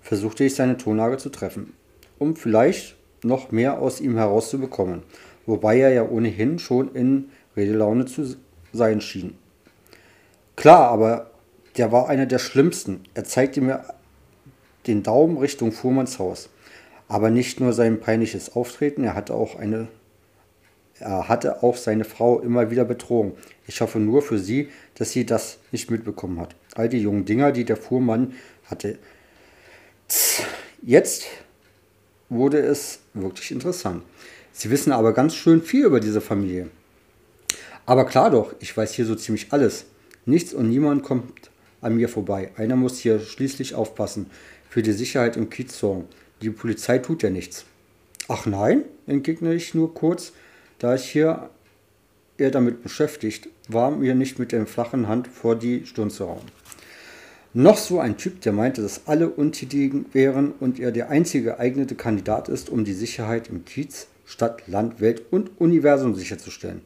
[0.00, 1.74] Versuchte ich seine Tonlage zu treffen,
[2.18, 5.02] um vielleicht noch mehr aus ihm herauszubekommen,
[5.46, 8.36] wobei er ja ohnehin schon in Redelaune zu
[8.72, 9.36] sein schien.
[10.56, 11.30] Klar, aber
[11.76, 13.04] der war einer der schlimmsten.
[13.14, 13.84] Er zeigte mir
[14.86, 16.48] den Daumen Richtung Fuhrmanns Haus.
[17.06, 19.88] Aber nicht nur sein peinliches Auftreten, er hatte auch eine
[21.00, 23.32] er hatte auch seine Frau immer wieder betrogen.
[23.66, 26.56] Ich hoffe nur für sie, dass sie das nicht mitbekommen hat.
[26.78, 28.34] All die jungen Dinger, die der Fuhrmann
[28.66, 28.98] hatte.
[30.80, 31.26] Jetzt
[32.28, 34.04] wurde es wirklich interessant.
[34.52, 36.70] Sie wissen aber ganz schön viel über diese Familie.
[37.84, 39.86] Aber klar doch, ich weiß hier so ziemlich alles.
[40.24, 41.50] Nichts und niemand kommt
[41.80, 42.52] an mir vorbei.
[42.56, 44.30] Einer muss hier schließlich aufpassen.
[44.70, 46.04] Für die Sicherheit im Kiez sorgen.
[46.42, 47.64] Die Polizei tut ja nichts.
[48.28, 50.32] Ach nein, entgegne ich nur kurz,
[50.78, 51.50] da ich hier
[52.36, 56.57] eher damit beschäftigt war, mir nicht mit der flachen Hand vor die Stirn zu hauen.
[57.54, 61.94] Noch so ein Typ, der meinte, dass alle untätigen wären und er der einzige geeignete
[61.94, 66.82] Kandidat ist, um die Sicherheit im Kiez, Stadt, Land, Welt und Universum sicherzustellen.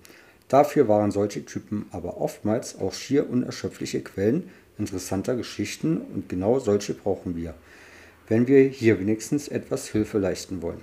[0.49, 6.95] Dafür waren solche Typen aber oftmals auch schier unerschöpfliche Quellen interessanter Geschichten und genau solche
[6.95, 7.55] brauchen wir,
[8.29, 10.81] wenn wir hier wenigstens etwas Hilfe leisten wollen.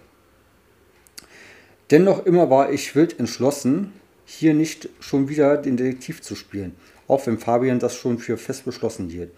[1.92, 3.94] Dennoch immer war ich wild entschlossen,
[4.26, 6.76] hier nicht schon wieder den Detektiv zu spielen,
[7.08, 9.32] auch wenn Fabian das schon für fest beschlossen hielt.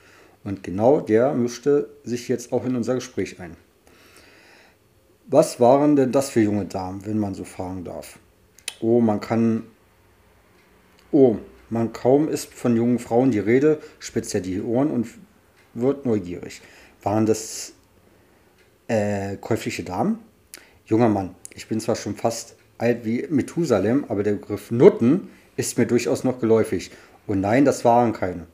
[0.43, 3.55] Und genau der mischte sich jetzt auch in unser Gespräch ein.
[5.27, 8.19] Was waren denn das für junge Damen, wenn man so fragen darf?
[8.81, 9.63] Oh, man kann.
[11.11, 11.37] Oh,
[11.69, 15.07] man kaum ist von jungen Frauen die Rede, spitzt er die Ohren und
[15.73, 16.61] wird neugierig.
[17.01, 17.73] Waren das
[18.87, 20.19] äh, käufliche Damen?
[20.85, 25.77] Junger Mann, ich bin zwar schon fast alt wie Methusalem, aber der Begriff Nutten ist
[25.77, 26.91] mir durchaus noch geläufig.
[27.27, 28.47] Und nein, das waren keine.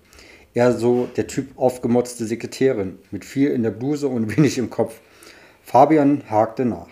[0.58, 5.00] Eher so der Typ aufgemotzte Sekretärin mit viel in der Bluse und wenig im Kopf.
[5.62, 6.88] Fabian hakte nach.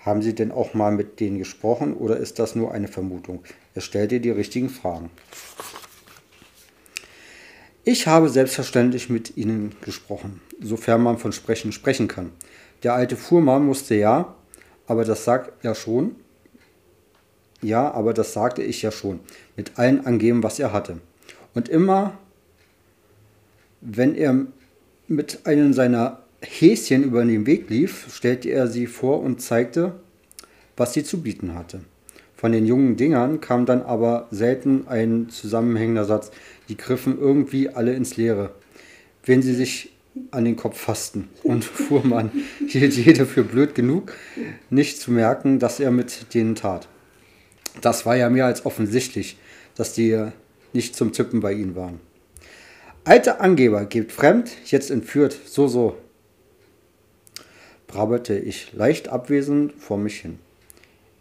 [0.00, 3.44] Haben Sie denn auch mal mit denen gesprochen oder ist das nur eine Vermutung?
[3.72, 5.10] Er stellte die richtigen Fragen.
[7.84, 12.32] Ich habe selbstverständlich mit ihnen gesprochen, sofern man von Sprechen sprechen kann.
[12.82, 14.34] Der alte Fuhrmann musste ja,
[14.88, 16.16] aber das sagt er schon.
[17.62, 19.20] Ja, aber das sagte ich ja schon.
[19.54, 20.98] Mit allen angeben, was er hatte.
[21.54, 22.18] Und immer,
[23.84, 24.46] wenn er
[25.06, 29.92] mit einem seiner Häschen über den Weg lief, stellte er sie vor und zeigte,
[30.76, 31.80] was sie zu bieten hatte.
[32.36, 36.30] Von den jungen Dingern kam dann aber selten ein zusammenhängender Satz.
[36.68, 38.50] Die griffen irgendwie alle ins Leere.
[39.24, 39.92] Wenn sie sich
[40.30, 41.28] an den Kopf fassten.
[41.42, 42.30] Und Fuhrmann
[42.66, 44.14] hielt jede für blöd genug,
[44.70, 46.88] nicht zu merken, dass er mit denen tat.
[47.80, 49.38] Das war ja mehr als offensichtlich,
[49.74, 50.26] dass die
[50.72, 52.00] nicht zum Tippen bei ihnen waren.
[53.06, 55.96] Alter Angeber, geht fremd, jetzt entführt, so, so,
[57.86, 60.38] brabbelte ich leicht abwesend vor mich hin.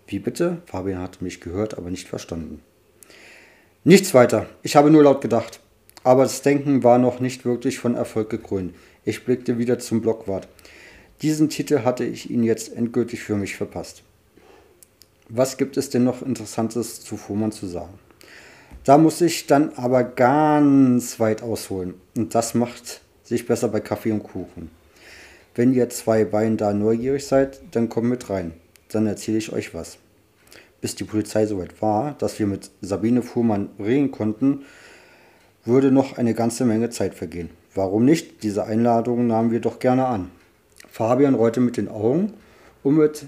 [0.08, 0.62] Wie bitte?
[0.66, 2.62] Fabian hatte mich gehört, aber nicht verstanden.
[3.84, 4.48] Nichts weiter.
[4.62, 5.60] Ich habe nur laut gedacht.
[6.06, 8.74] Aber das Denken war noch nicht wirklich von Erfolg gekrönt.
[9.04, 10.48] Ich blickte wieder zum Blockwart.
[11.22, 14.04] Diesen Titel hatte ich ihn jetzt endgültig für mich verpasst.
[15.28, 18.00] Was gibt es denn noch Interessantes zu Fuhrmann zu sagen?
[18.84, 21.94] Da muss ich dann aber ganz weit ausholen.
[22.18, 24.70] Und das macht sich besser bei Kaffee und Kuchen.
[25.56, 28.54] Wenn ihr zwei Beinen da neugierig seid, dann kommt mit rein.
[28.92, 29.98] Dann erzähle ich euch was.
[30.82, 34.66] Bis die Polizei soweit war, dass wir mit Sabine Fuhrmann reden konnten,
[35.64, 37.50] würde noch eine ganze Menge Zeit vergehen.
[37.74, 38.44] Warum nicht?
[38.44, 40.30] Diese Einladung nahmen wir doch gerne an.
[40.92, 42.34] Fabian rollte mit den Augen
[42.84, 43.26] und mit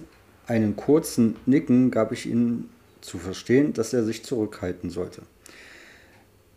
[0.47, 5.21] einem kurzen Nicken gab ich ihm zu verstehen, dass er sich zurückhalten sollte.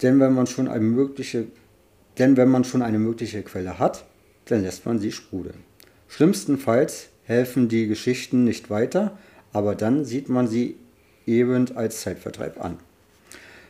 [0.02, 1.46] Denn wenn man schon eine mögliche,
[2.18, 4.04] denn wenn man schon eine mögliche Quelle hat,
[4.46, 5.64] dann lässt man sie sprudeln.
[6.08, 9.18] Schlimmstenfalls helfen die Geschichten nicht weiter,
[9.52, 10.76] aber dann sieht man sie
[11.26, 12.78] eben als Zeitvertreib an.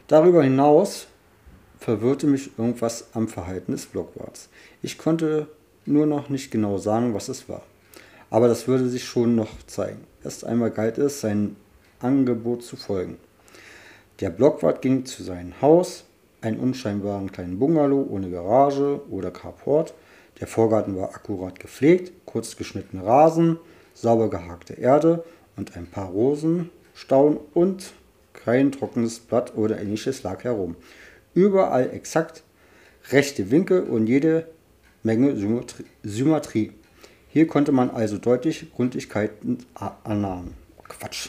[0.06, 1.08] Darüber hinaus
[1.78, 4.48] verwirrte mich irgendwas am Verhalten des Blockwarts.
[4.82, 5.48] Ich konnte
[5.84, 7.62] nur noch nicht genau sagen, was es war.
[8.30, 10.00] Aber das würde sich schon noch zeigen.
[10.22, 11.56] Erst einmal galt es, sein
[12.00, 13.16] Angebot zu folgen.
[14.20, 16.04] Der Blockwart ging zu seinem Haus,
[16.40, 19.94] einen unscheinbaren kleinen Bungalow ohne Garage oder Carport.
[20.40, 23.58] Der Vorgarten war akkurat gepflegt, kurz geschnittene Rasen,
[23.94, 25.24] sauber gehakte Erde
[25.56, 27.92] und ein paar Rosen, Stauen und
[28.32, 30.76] kein trockenes Blatt oder ähnliches lag herum.
[31.34, 32.44] Überall exakt
[33.10, 34.46] rechte Winkel und jede
[35.02, 35.34] Menge
[36.02, 36.72] Symmetrie.
[37.28, 39.58] Hier konnte man also deutlich Gründlichkeiten
[40.04, 40.54] annahmen.
[40.88, 41.28] Quatsch.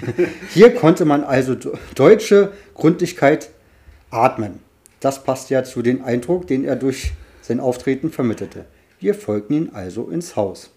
[0.50, 1.56] Hier konnte man also
[1.94, 3.50] deutsche Gründlichkeit
[4.14, 4.60] atmen.
[5.00, 7.12] Das passt ja zu dem Eindruck, den er durch
[7.42, 8.64] sein Auftreten vermittelte.
[8.98, 10.70] Wir folgten ihm also ins Haus.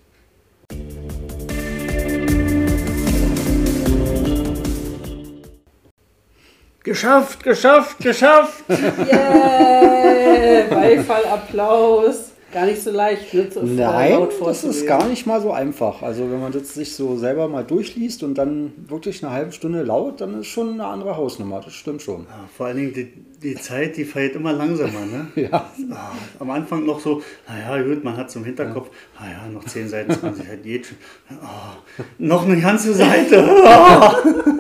[6.84, 8.64] Geschafft, geschafft, geschafft!
[8.70, 10.68] Yeah!
[10.70, 12.32] Beifall, Applaus.
[12.54, 13.48] Gar nicht so leicht, ne?
[13.54, 16.02] So Nein, das ist gar nicht mal so einfach.
[16.02, 19.84] Also wenn man das sich so selber mal durchliest und dann wirklich eine halbe Stunde
[19.84, 21.62] laut, dann ist schon eine andere Hausnummer.
[21.64, 22.22] Das stimmt schon.
[22.22, 25.06] Ja, vor allen Dingen die, die Zeit, die vergeht immer langsamer.
[25.06, 25.28] Ne?
[25.52, 25.70] ja.
[25.92, 28.90] Ah, am Anfang noch so, naja gut, man hat zum Hinterkopf,
[29.20, 30.98] naja, noch 10 Seiten, 20 Seiten, geht schon.
[31.32, 33.46] Oh, noch eine ganze Seite.
[33.46, 34.12] Oh.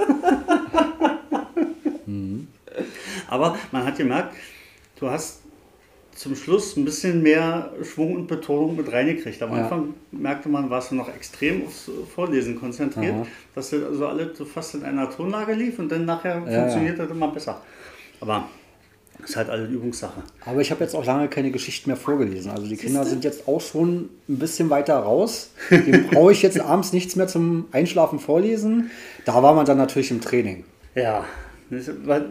[3.27, 4.35] Aber man hat gemerkt,
[4.99, 5.41] du hast
[6.17, 9.41] zum Schluss ein bisschen mehr Schwung und Betonung mit reingekriegt.
[9.43, 9.63] Am ja.
[9.63, 13.27] Anfang merkte man, warst du noch extrem aufs Vorlesen konzentriert, Aha.
[13.53, 16.97] dass du also alle so fast in einer Tonlage lief und dann nachher ja, funktioniert
[16.97, 17.03] ja.
[17.03, 17.61] das immer besser.
[18.19, 18.49] Aber
[19.19, 20.23] das ist halt alle Übungssache.
[20.43, 22.49] Aber ich habe jetzt auch lange keine Geschichten mehr vorgelesen.
[22.49, 22.87] Also die Siehste?
[22.87, 25.51] Kinder sind jetzt auch schon ein bisschen weiter raus.
[25.69, 28.89] Dem brauche ich jetzt abends nichts mehr zum Einschlafen vorlesen.
[29.25, 30.65] Da war man dann natürlich im Training.
[30.95, 31.25] Ja,
[31.69, 32.21] das war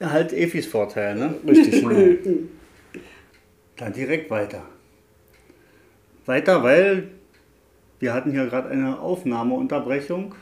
[0.00, 1.34] halt Efis Vorteil, ne?
[1.44, 1.82] Richtig.
[1.82, 2.18] Ne?
[3.80, 4.62] Dann direkt weiter.
[6.26, 7.08] Weiter, weil
[7.98, 10.34] wir hatten hier gerade eine Aufnahmeunterbrechung.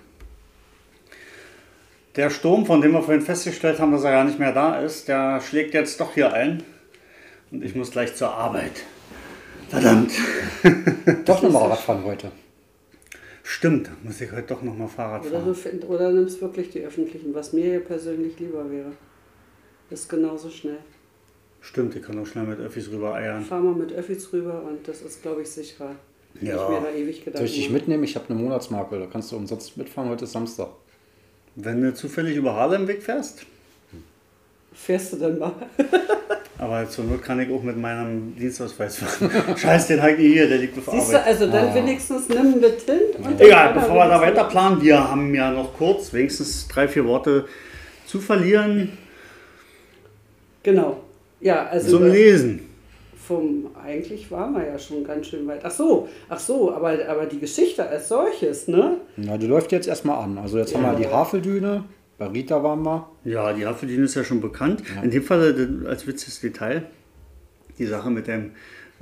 [2.16, 5.06] Der Sturm, von dem wir vorhin festgestellt haben, dass er gar nicht mehr da ist,
[5.06, 6.64] der schlägt jetzt doch hier ein.
[7.52, 8.82] Und ich muss gleich zur Arbeit.
[9.68, 10.10] Verdammt.
[11.24, 12.32] Doch nochmal Radfahren heute.
[13.44, 15.34] Stimmt, muss ich heute doch nochmal Fahrrad fahren.
[15.34, 18.92] Oder du, find, oder nimmst wirklich die öffentlichen, was mir hier persönlich lieber wäre.
[19.88, 20.78] Das ist genauso schnell.
[21.60, 23.44] Stimmt, ich kann auch schnell mit Öffis rüber eiern.
[23.44, 25.96] Fahr mal mit Öffis rüber und das ist, glaube ich, sicherer.
[26.40, 26.54] Ja.
[26.54, 28.04] Ich mir da ewig gedacht Soll ich dich mitnehmen?
[28.04, 30.68] Ich habe eine Monatsmarke, da kannst du umsonst mitfahren, heute ist Samstag.
[31.56, 33.44] Wenn du zufällig über Harlem Weg fährst?
[34.72, 35.52] Fährst du dann mal?
[36.58, 39.30] Aber zur Not kann ich auch mit meinem Dienstausweis fahren.
[39.56, 41.26] Scheiß, den halt hier, der liegt auf Siehst Arbeit.
[41.26, 41.74] du, also dann ah.
[41.74, 43.00] wenigstens nimm mit hin.
[43.22, 47.04] Und Egal, bevor wir da weiter planen, wir haben ja noch kurz, wenigstens drei, vier
[47.04, 47.46] Worte
[48.06, 48.98] zu verlieren.
[50.64, 51.00] Genau.
[51.40, 51.98] Ja, also.
[51.98, 52.60] Zum Lesen.
[53.16, 55.60] Vom, eigentlich waren wir ja schon ganz schön weit.
[55.62, 58.96] Ach so, ach so, aber, aber die Geschichte als solches, ne?
[59.16, 60.38] Na, die läuft jetzt erstmal an.
[60.38, 60.80] Also jetzt ja.
[60.80, 61.84] haben wir die Haveldüne,
[62.16, 63.10] bei Rita waren wir.
[63.24, 64.82] Ja, die Haveldüne ist ja schon bekannt.
[64.94, 65.02] Ja.
[65.02, 66.86] In dem Fall als witziges Detail,
[67.78, 68.52] die Sache mit dem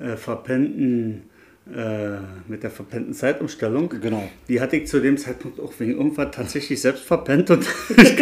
[0.00, 1.30] äh, verpennten
[1.74, 3.88] äh, mit der verpennten Zeitumstellung.
[3.88, 4.28] Genau.
[4.48, 8.16] Die hatte ich zu dem Zeitpunkt auch wegen irgendwas tatsächlich selbst verpennt und ich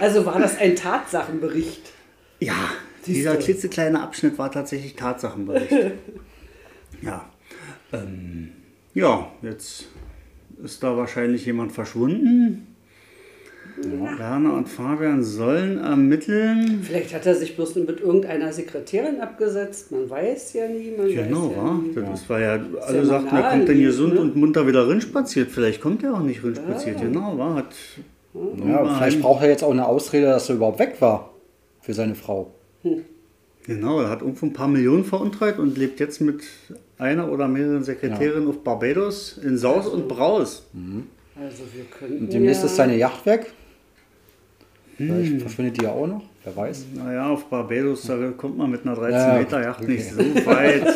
[0.00, 1.92] Also war das ein Tatsachenbericht?
[2.40, 2.70] Ja,
[3.06, 5.70] dieser klitzekleine Abschnitt war tatsächlich Tatsachenbericht.
[7.02, 7.24] ja.
[7.92, 8.50] Ähm,
[8.94, 9.86] ja, jetzt
[10.62, 12.73] ist da wahrscheinlich jemand verschwunden.
[13.76, 16.80] Werner und Fabian sollen ermitteln.
[16.82, 19.90] Vielleicht hat er sich bloß mit irgendeiner Sekretärin abgesetzt.
[19.90, 20.92] Man weiß ja nie.
[20.96, 21.72] Man Genau, weiß ja wa?
[21.82, 21.94] nie.
[21.94, 24.20] Das war ja, ja alle mal sagten, er kommt denn hier naheliegend, gesund ne?
[24.20, 25.50] und munter wieder rinspaziert.
[25.50, 27.00] Vielleicht kommt er auch nicht rinspaziert.
[27.00, 27.74] Genau, war hat.
[28.34, 31.30] Ja, vielleicht braucht er jetzt auch eine Ausrede, dass er überhaupt weg war
[31.80, 32.52] für seine Frau.
[33.66, 36.42] Genau, er hat irgendwo ein paar Millionen veruntreut und lebt jetzt mit
[36.98, 40.66] einer oder mehreren Sekretärinnen auf Barbados in Saus und Braus.
[41.40, 43.52] Also wir könnten Und demnächst ja, ist seine Yacht weg.
[44.96, 46.86] Vielleicht verschwindet die ja auch noch, wer weiß.
[46.94, 49.92] Naja, auf Barbados, da kommt man mit einer 13 Ja, Meter Yacht okay.
[49.92, 50.86] nicht so weit.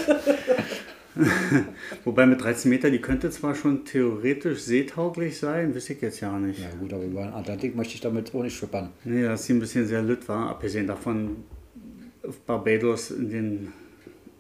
[2.05, 6.39] Wobei mit 13 Meter, die könnte zwar schon theoretisch seetauglich sein, weiß ich jetzt ja
[6.39, 6.61] nicht.
[6.61, 8.91] Ja gut, aber über den Atlantik möchte ich damit auch nicht schippern.
[9.05, 10.49] Nee, das ist ein bisschen sehr lütt war.
[10.51, 11.37] Abgesehen davon,
[12.27, 13.73] auf Barbados in den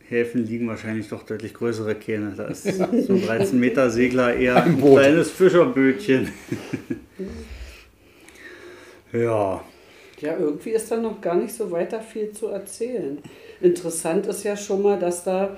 [0.08, 2.32] Häfen liegen wahrscheinlich doch deutlich größere Kähne.
[2.36, 5.00] Da ist so ein 13 Meter Segler eher ein Boot.
[5.00, 6.28] kleines Fischerbötchen.
[9.12, 9.60] ja,
[10.20, 13.18] Ja, irgendwie ist da noch gar nicht so weiter viel zu erzählen.
[13.60, 15.56] Interessant ist ja schon mal, dass da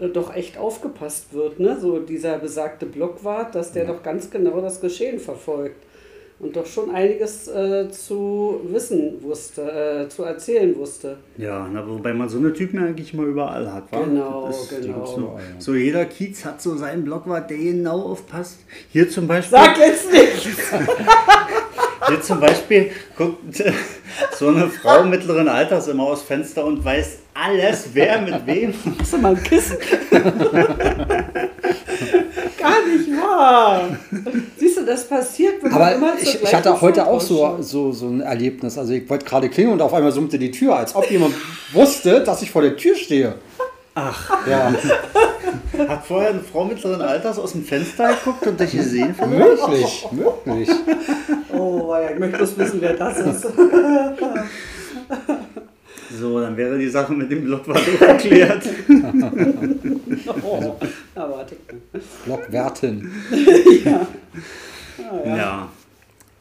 [0.00, 1.78] äh, doch echt aufgepasst wird, ne?
[1.80, 5.84] So dieser besagte Blockwart, dass der doch ganz genau das Geschehen verfolgt
[6.40, 9.62] und doch schon einiges äh, zu wissen wusste,
[10.06, 11.16] äh, zu erzählen wusste.
[11.36, 13.90] ja na, wobei man so eine Typen ja eigentlich mal überall hat.
[13.90, 14.04] Wa?
[14.04, 15.04] Genau, Das ist- genau.
[15.04, 18.60] So, so jeder Kiez hat so seinen Blockwart, der genau aufpasst.
[18.92, 19.58] Hier zum Beispiel.
[19.58, 20.48] Sag jetzt nicht!
[22.08, 23.62] Hier zum Beispiel guckt
[24.36, 28.74] so eine Frau mittleren Alters immer aus Fenster und weiß alles, wer mit wem.
[28.98, 29.76] Hast du mal ein Kissen?
[32.58, 33.88] Gar nicht wahr!
[34.56, 37.92] Siehst du, das passiert, wenn man Aber immer ich, ich hatte heute auch so, so,
[37.92, 38.78] so ein Erlebnis.
[38.78, 41.34] Also ich wollte gerade klingeln und auf einmal summte die Tür, als ob jemand
[41.72, 43.36] wusste, dass ich vor der Tür stehe.
[44.00, 44.72] Ach, Ja,
[45.88, 49.12] hat vorher eine Frau mittleren Alters aus dem Fenster geguckt und dich gesehen?
[49.28, 50.70] möglich, möglich.
[51.52, 53.46] Oh, ja, ich möchte bloß wissen, wer das ist.
[56.16, 58.62] So, dann wäre die Sache mit dem Blockwart auch geklärt.
[60.42, 60.76] Oh,
[61.16, 61.56] ja, warte.
[62.24, 63.10] Blockwertin.
[65.24, 65.68] Ja.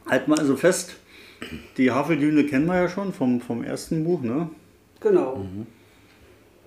[0.07, 0.95] Halt mal also fest,
[1.77, 4.49] die Haveldüne kennen wir ja schon vom, vom ersten Buch, ne?
[4.99, 5.45] Genau.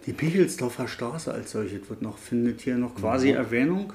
[0.07, 3.93] Die Pichelsdorfer Straße als solche wird noch, findet hier noch quasi Erwähnung.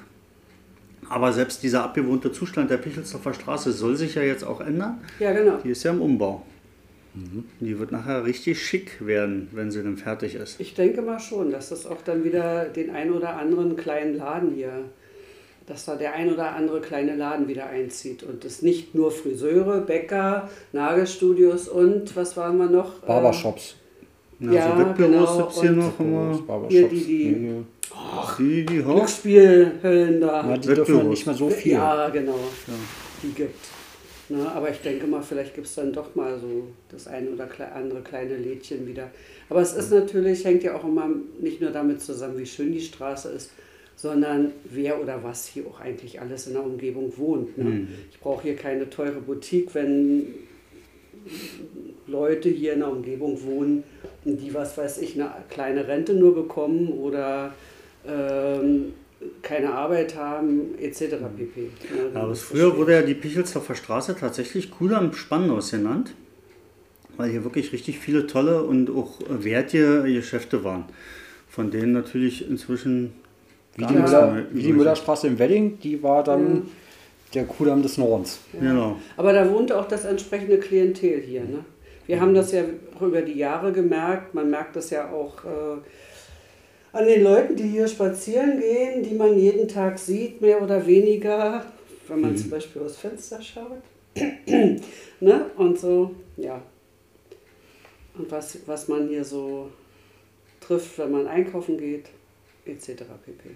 [1.08, 5.00] Aber selbst dieser abbewohnte Zustand der Pichelsdorfer Straße soll sich ja jetzt auch ändern.
[5.18, 5.58] Ja, genau.
[5.58, 6.42] Die ist ja im Umbau.
[7.60, 10.60] Die wird nachher richtig schick werden, wenn sie dann fertig ist.
[10.60, 14.52] Ich denke mal schon, dass das auch dann wieder den ein oder anderen kleinen Laden
[14.54, 14.84] hier,
[15.66, 18.22] dass da der ein oder andere kleine Laden wieder einzieht.
[18.22, 23.00] Und es nicht nur Friseure, Bäcker, Nagelstudios und was waren wir noch?
[23.00, 23.76] Barbershops.
[24.38, 26.68] Na, Ja, so Wettbüros genau, gibt es hier und- noch immer.
[26.68, 27.64] Hier die- die-
[28.38, 28.96] Die, die Haupt.
[28.96, 30.48] Glücksspielhöllen da.
[30.50, 31.04] Ja, die dürfen Wettbüros.
[31.08, 31.72] nicht mehr so viel.
[31.72, 32.38] Ja, genau.
[33.22, 33.54] Die gibt.
[34.28, 37.48] Na, aber ich denke mal, vielleicht gibt es dann doch mal so das eine oder
[37.74, 39.10] andere kleine Lädchen wieder.
[39.48, 41.08] Aber es ist natürlich, hängt ja auch immer
[41.40, 43.52] nicht nur damit zusammen, wie schön die Straße ist,
[43.94, 47.56] sondern wer oder was hier auch eigentlich alles in der Umgebung wohnt.
[47.56, 47.86] Ne?
[48.10, 50.26] Ich brauche hier keine teure Boutique, wenn
[52.06, 53.84] Leute hier in der Umgebung wohnen,
[54.24, 57.52] die, was weiß ich, eine kleine Rente nur bekommen oder
[58.06, 58.92] ähm,
[59.42, 61.16] keine Arbeit haben, etc.
[61.36, 61.60] pp.
[61.60, 61.70] Ne,
[62.14, 66.14] Ja, aber früher wurde ja die Pichelsdorfer Straße tatsächlich Kudamm am Spannhaus genannt,
[67.16, 70.84] weil hier wirklich richtig viele tolle und auch wertige Geschäfte waren.
[71.48, 73.14] Von denen natürlich inzwischen
[73.76, 76.68] Wie die, Müller, wie die Müllerstraße im Wedding, die war dann
[77.34, 78.40] der Kudamm des Nordens.
[78.52, 78.60] ist.
[78.60, 78.96] Genau.
[79.16, 81.42] Aber da wohnte auch das entsprechende Klientel hier.
[81.42, 81.64] Ne?
[82.06, 82.62] Wir haben das ja
[82.96, 84.34] auch über die Jahre gemerkt.
[84.34, 85.78] Man merkt das ja auch äh,
[86.92, 91.64] an den Leuten, die hier spazieren gehen, die man jeden Tag sieht, mehr oder weniger,
[92.08, 93.82] wenn man zum Beispiel aus Fenster schaut.
[95.20, 95.50] ne?
[95.56, 96.62] Und so, ja.
[98.16, 99.70] Und was, was man hier so
[100.60, 102.06] trifft, wenn man einkaufen geht,
[102.64, 103.02] etc.
[103.24, 103.50] pp.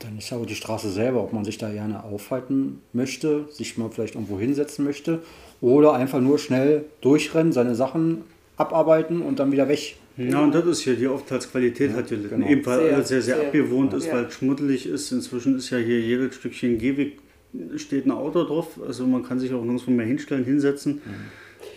[0.00, 3.88] Dann ist aber die Straße selber, ob man sich da gerne aufhalten möchte, sich mal
[3.90, 5.20] vielleicht irgendwo hinsetzen möchte
[5.60, 8.22] oder einfach nur schnell durchrennen, seine Sachen
[8.56, 9.96] abarbeiten und dann wieder weg.
[10.16, 12.30] Ja, und das ist hier, die Aufenthaltsqualität hat gelitten.
[12.40, 12.48] genau.
[12.48, 13.46] Eben weil Sehr, alles sehr, sehr, sehr.
[13.46, 14.14] abgewohnt ist, Ja.
[14.14, 15.12] weil es schmuddelig ist.
[15.12, 17.18] Inzwischen ist ja hier jedes Stückchen Gehweg,
[17.76, 18.80] steht ein Auto drauf.
[18.86, 21.02] Also man kann sich auch nirgendwo mehr hinstellen, hinsetzen.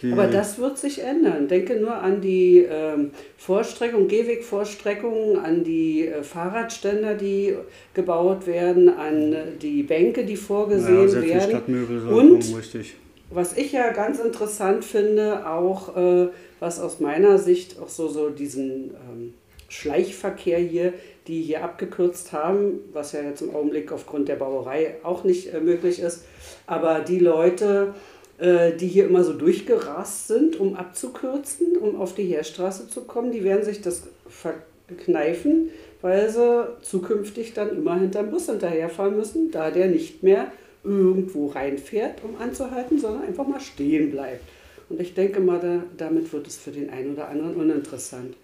[0.02, 1.48] Die- Aber das wird sich ändern.
[1.48, 7.56] Denke nur an die ähm, Vorstreckung, Gehwegvorstreckungen, an die äh, Fahrradständer, die
[7.94, 11.50] gebaut werden, an die Bänke, die vorgesehen ja, werden.
[11.50, 12.96] Stadtmöbel Und kommen, richtig.
[13.30, 16.28] was ich ja ganz interessant finde, auch äh,
[16.60, 19.34] was aus meiner Sicht auch so, so diesen ähm,
[19.70, 20.94] Schleichverkehr hier,
[21.28, 25.60] die hier abgekürzt haben, was ja jetzt im Augenblick aufgrund der Bauerei auch nicht äh,
[25.60, 26.24] möglich ist,
[26.66, 27.94] aber die Leute,
[28.40, 33.44] die hier immer so durchgerast sind, um abzukürzen, um auf die Heerstraße zu kommen, die
[33.44, 35.70] werden sich das verkneifen,
[36.02, 40.52] weil sie zukünftig dann immer hinterm Bus hinterherfahren müssen, da der nicht mehr
[40.86, 44.44] irgendwo reinfährt, um anzuhalten, sondern einfach mal stehen bleibt.
[44.88, 48.38] Und ich denke mal, da, damit wird es für den einen oder anderen uninteressant.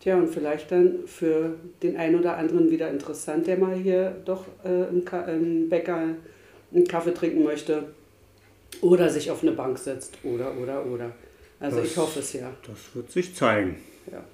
[0.00, 4.44] Tja, und vielleicht dann für den einen oder anderen wieder interessant, der mal hier doch
[4.64, 6.16] äh, im, im Bäcker
[6.74, 7.84] einen Kaffee trinken möchte
[8.82, 11.12] oder sich auf eine Bank setzt oder, oder, oder.
[11.58, 12.50] Also das, ich hoffe es ja.
[12.66, 13.76] Das wird sich zeigen.
[14.10, 14.24] Ja.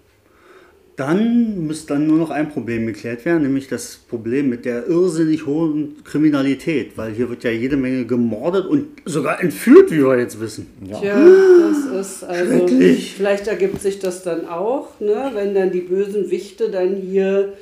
[0.96, 5.44] Dann muss dann nur noch ein Problem geklärt werden, nämlich das Problem mit der irrsinnig
[5.44, 10.40] hohen Kriminalität, weil hier wird ja jede Menge gemordet und sogar entführt, wie wir jetzt
[10.40, 10.68] wissen.
[10.88, 11.28] Ja, Tja,
[11.68, 16.70] das ist also, vielleicht ergibt sich das dann auch, ne, wenn dann die bösen Wichte
[16.70, 17.52] dann hier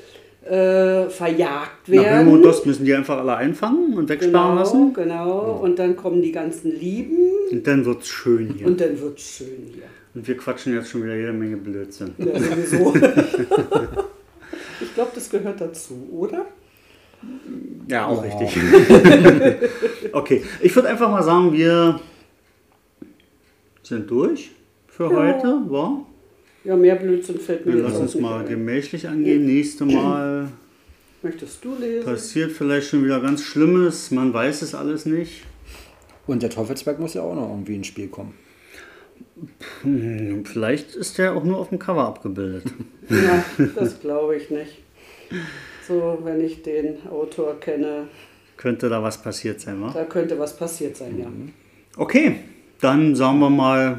[0.45, 2.32] äh, verjagt werden.
[2.32, 4.92] Nach das müssen die einfach alle einfangen und wegsperren genau, lassen.
[4.92, 7.18] Genau, und dann kommen die ganzen Lieben.
[7.51, 8.66] Und dann wird es schön hier.
[8.66, 9.84] Und dann wird es schön hier.
[10.14, 12.14] Und wir quatschen jetzt schon wieder jede Menge Blödsinn.
[12.18, 12.95] Ja, sowieso.
[14.80, 16.47] ich glaube, das gehört dazu, oder?
[17.88, 18.40] Ja, auch wow.
[18.40, 18.62] richtig.
[20.12, 22.01] okay, ich würde einfach mal sagen, wir
[23.82, 24.51] sind durch
[24.88, 25.16] für ja.
[25.16, 25.61] heute.
[25.68, 26.07] Wow.
[26.65, 28.49] Ja, mehr Blödsinn fällt mir Wir lassen uns mal ein.
[28.49, 29.45] gemächlich angehen.
[29.45, 30.49] Nächste Mal.
[31.23, 32.05] Möchtest du lesen?
[32.05, 34.11] Passiert vielleicht schon wieder ganz Schlimmes.
[34.11, 35.45] Man weiß es alles nicht.
[36.27, 38.35] Und der Teufelsberg muss ja auch noch irgendwie ins Spiel kommen.
[39.83, 42.65] Hm, vielleicht ist der auch nur auf dem Cover abgebildet.
[43.11, 43.45] Ja,
[43.75, 44.79] das glaube ich nicht.
[45.87, 48.09] So, wenn ich den Autor kenne.
[48.57, 49.91] Könnte da was passiert sein, wa?
[49.93, 51.27] Da könnte was passiert sein, ja.
[51.99, 52.37] Okay,
[52.81, 53.99] dann sagen wir mal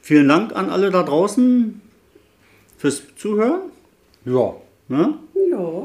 [0.00, 1.80] vielen Dank an alle da draußen
[2.76, 3.70] fürs Zuhören.
[4.24, 4.54] Ja.
[4.88, 5.14] Ne?
[5.50, 5.84] Ja.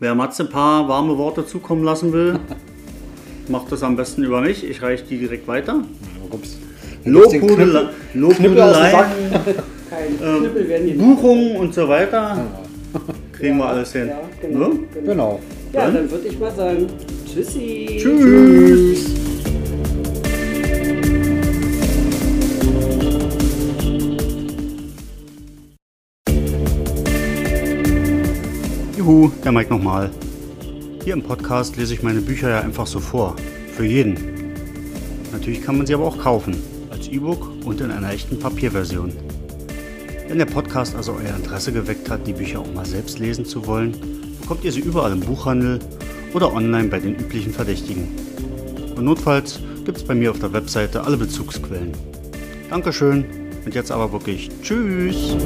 [0.00, 2.38] Wer Matze ein paar warme Worte zukommen lassen will,
[3.48, 4.68] macht das am besten über mich.
[4.68, 5.82] Ich reiche die direkt weiter.
[6.30, 6.58] Ups.
[7.04, 7.88] Lobhudeleien,
[10.22, 12.46] ähm, Buchungen und so weiter.
[13.32, 14.08] Kriegen wir alles hin.
[14.08, 14.78] Ja, genau, ne?
[14.94, 15.06] genau.
[15.06, 15.40] genau.
[15.72, 16.86] Ja, dann würde ich mal sagen,
[17.26, 17.98] tschüssi.
[18.00, 19.23] Tschüss.
[29.04, 30.10] Juhu, der Mike nochmal.
[31.04, 33.36] Hier im Podcast lese ich meine Bücher ja einfach so vor.
[33.76, 34.16] Für jeden.
[35.30, 36.56] Natürlich kann man sie aber auch kaufen.
[36.90, 39.12] Als E-Book und in einer echten Papierversion.
[40.26, 43.66] Wenn der Podcast also euer Interesse geweckt hat, die Bücher auch mal selbst lesen zu
[43.66, 43.94] wollen,
[44.40, 45.80] bekommt ihr sie überall im Buchhandel
[46.32, 48.08] oder online bei den üblichen Verdächtigen.
[48.96, 51.92] Und notfalls gibt es bei mir auf der Webseite alle Bezugsquellen.
[52.70, 53.26] Dankeschön
[53.66, 55.36] und jetzt aber wirklich Tschüss!